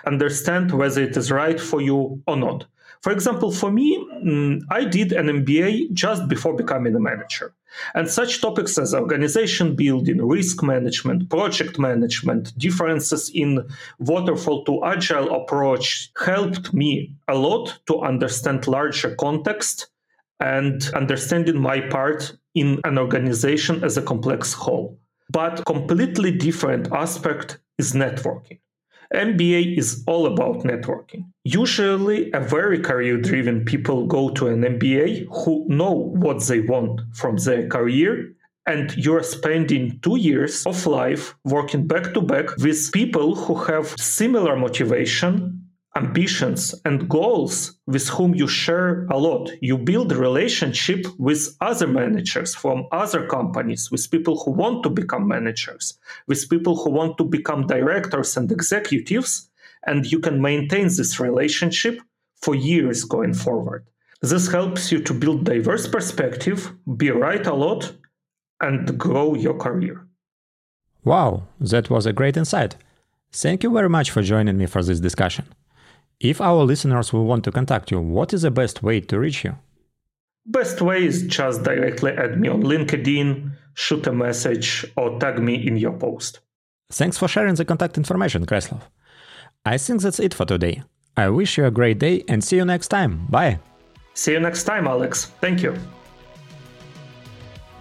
understand 0.06 0.70
whether 0.70 1.02
it 1.02 1.16
is 1.16 1.32
right 1.32 1.60
for 1.60 1.82
you 1.82 2.22
or 2.26 2.36
not. 2.36 2.66
For 3.02 3.12
example, 3.12 3.50
for 3.50 3.70
me, 3.70 4.05
Mm, 4.26 4.62
I 4.70 4.84
did 4.84 5.12
an 5.12 5.26
MBA 5.26 5.92
just 5.92 6.26
before 6.26 6.56
becoming 6.56 6.96
a 6.96 7.00
manager. 7.00 7.54
And 7.94 8.08
such 8.08 8.40
topics 8.40 8.76
as 8.76 8.92
organization 8.92 9.76
building, 9.76 10.26
risk 10.26 10.62
management, 10.64 11.30
project 11.30 11.78
management, 11.78 12.56
differences 12.58 13.30
in 13.32 13.68
waterfall 14.00 14.64
to 14.64 14.84
agile 14.84 15.32
approach 15.34 16.10
helped 16.16 16.74
me 16.74 17.14
a 17.28 17.36
lot 17.36 17.78
to 17.86 18.00
understand 18.00 18.66
larger 18.66 19.14
context 19.14 19.88
and 20.40 20.90
understanding 20.94 21.60
my 21.60 21.80
part 21.80 22.36
in 22.54 22.80
an 22.84 22.98
organization 22.98 23.84
as 23.84 23.96
a 23.96 24.02
complex 24.02 24.52
whole. 24.52 24.98
But 25.30 25.64
completely 25.66 26.32
different 26.32 26.90
aspect 26.92 27.58
is 27.78 27.92
networking. 27.92 28.58
MBA 29.14 29.78
is 29.78 30.02
all 30.06 30.26
about 30.26 30.64
networking. 30.64 31.24
Usually, 31.44 32.30
a 32.32 32.40
very 32.40 32.80
career 32.80 33.16
driven 33.18 33.64
people 33.64 34.06
go 34.06 34.30
to 34.30 34.48
an 34.48 34.62
MBA 34.62 35.26
who 35.30 35.64
know 35.68 35.92
what 35.92 36.44
they 36.46 36.60
want 36.60 37.00
from 37.14 37.36
their 37.36 37.68
career 37.68 38.32
and 38.66 38.96
you're 38.96 39.22
spending 39.22 39.98
two 40.00 40.18
years 40.18 40.66
of 40.66 40.86
life 40.86 41.36
working 41.44 41.86
back 41.86 42.12
to 42.14 42.20
back 42.20 42.56
with 42.58 42.92
people 42.92 43.34
who 43.34 43.54
have 43.54 43.86
similar 43.98 44.56
motivation 44.56 45.65
ambitions 45.96 46.74
and 46.84 47.08
goals 47.08 47.78
with 47.86 48.06
whom 48.08 48.34
you 48.34 48.46
share 48.46 49.06
a 49.06 49.18
lot. 49.18 49.50
You 49.62 49.78
build 49.78 50.12
relationship 50.12 51.06
with 51.18 51.56
other 51.60 51.86
managers 51.86 52.54
from 52.54 52.86
other 52.92 53.26
companies, 53.26 53.90
with 53.90 54.10
people 54.10 54.38
who 54.38 54.50
want 54.50 54.82
to 54.82 54.90
become 54.90 55.26
managers, 55.26 55.98
with 56.28 56.50
people 56.50 56.76
who 56.76 56.90
want 56.90 57.16
to 57.18 57.24
become 57.24 57.66
directors 57.66 58.36
and 58.36 58.52
executives, 58.52 59.48
and 59.86 60.04
you 60.12 60.18
can 60.20 60.40
maintain 60.42 60.84
this 60.84 61.18
relationship 61.18 62.00
for 62.42 62.54
years 62.54 63.04
going 63.04 63.32
forward. 63.32 63.86
This 64.20 64.48
helps 64.48 64.92
you 64.92 65.00
to 65.02 65.14
build 65.14 65.44
diverse 65.44 65.86
perspective, 65.88 66.72
be 66.96 67.10
right 67.10 67.46
a 67.46 67.54
lot, 67.54 67.92
and 68.60 68.98
grow 68.98 69.34
your 69.34 69.54
career. 69.54 70.06
Wow, 71.04 71.44
that 71.60 71.88
was 71.88 72.04
a 72.04 72.12
great 72.12 72.36
insight. 72.36 72.76
Thank 73.32 73.62
you 73.62 73.72
very 73.72 73.88
much 73.88 74.10
for 74.10 74.22
joining 74.22 74.58
me 74.58 74.66
for 74.66 74.82
this 74.82 75.00
discussion. 75.00 75.46
If 76.20 76.40
our 76.40 76.64
listeners 76.64 77.12
will 77.12 77.26
want 77.26 77.44
to 77.44 77.52
contact 77.52 77.90
you, 77.90 78.00
what 78.00 78.32
is 78.32 78.42
the 78.42 78.50
best 78.50 78.82
way 78.82 79.00
to 79.00 79.18
reach 79.18 79.44
you? 79.44 79.56
Best 80.46 80.80
way 80.80 81.04
is 81.04 81.24
just 81.24 81.62
directly 81.62 82.12
add 82.12 82.40
me 82.40 82.48
on 82.48 82.62
LinkedIn, 82.62 83.50
shoot 83.74 84.06
a 84.06 84.12
message, 84.12 84.86
or 84.96 85.18
tag 85.18 85.40
me 85.40 85.54
in 85.66 85.76
your 85.76 85.92
post. 85.92 86.40
Thanks 86.90 87.18
for 87.18 87.28
sharing 87.28 87.56
the 87.56 87.64
contact 87.64 87.98
information, 87.98 88.46
Kreslav. 88.46 88.80
I 89.66 89.76
think 89.76 90.00
that's 90.00 90.20
it 90.20 90.32
for 90.32 90.46
today. 90.46 90.84
I 91.16 91.28
wish 91.28 91.58
you 91.58 91.66
a 91.66 91.70
great 91.70 91.98
day 91.98 92.24
and 92.28 92.42
see 92.42 92.56
you 92.56 92.64
next 92.64 92.88
time. 92.88 93.26
Bye. 93.28 93.58
See 94.14 94.32
you 94.32 94.40
next 94.40 94.64
time, 94.64 94.86
Alex. 94.86 95.26
Thank 95.40 95.62
you. 95.62 95.76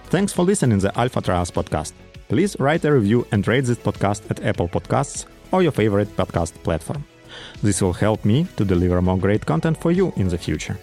Thanks 0.07 0.33
for 0.33 0.43
listening 0.43 0.79
to 0.79 0.88
the 0.88 0.99
Alpha 0.99 1.21
Trials 1.21 1.51
podcast. 1.51 1.93
Please 2.27 2.57
write 2.59 2.83
a 2.83 2.91
review 2.91 3.25
and 3.31 3.47
rate 3.47 3.65
this 3.65 3.77
podcast 3.77 4.29
at 4.29 4.43
Apple 4.43 4.67
Podcasts 4.67 5.25
or 5.51 5.61
your 5.61 5.71
favorite 5.71 6.09
podcast 6.17 6.53
platform. 6.63 7.05
This 7.61 7.81
will 7.81 7.93
help 7.93 8.25
me 8.25 8.47
to 8.57 8.65
deliver 8.65 9.01
more 9.01 9.17
great 9.17 9.45
content 9.45 9.77
for 9.77 9.91
you 9.91 10.13
in 10.15 10.27
the 10.27 10.38
future. 10.38 10.77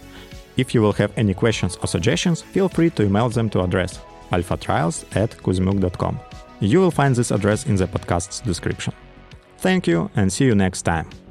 If 0.57 0.75
you 0.75 0.83
will 0.83 0.93
have 0.95 1.13
any 1.17 1.35
questions 1.35 1.77
or 1.77 1.87
suggestions, 1.87 2.43
feel 2.43 2.69
free 2.69 2.91
to 2.91 3.05
email 3.05 3.29
them 3.29 3.49
to 3.51 3.63
address 3.63 4.01
alphatrials 4.31 5.05
at 5.17 5.31
kuzmuk.com. 5.31 6.21
You 6.61 6.81
will 6.81 6.91
find 6.91 7.15
this 7.17 7.31
address 7.31 7.67
in 7.67 7.77
the 7.77 7.87
podcast's 7.87 8.41
description. 8.41 8.95
Thank 9.59 9.87
you 9.87 10.11
and 10.17 10.33
see 10.33 10.45
you 10.45 10.55
next 10.55 10.83
time. 10.83 11.22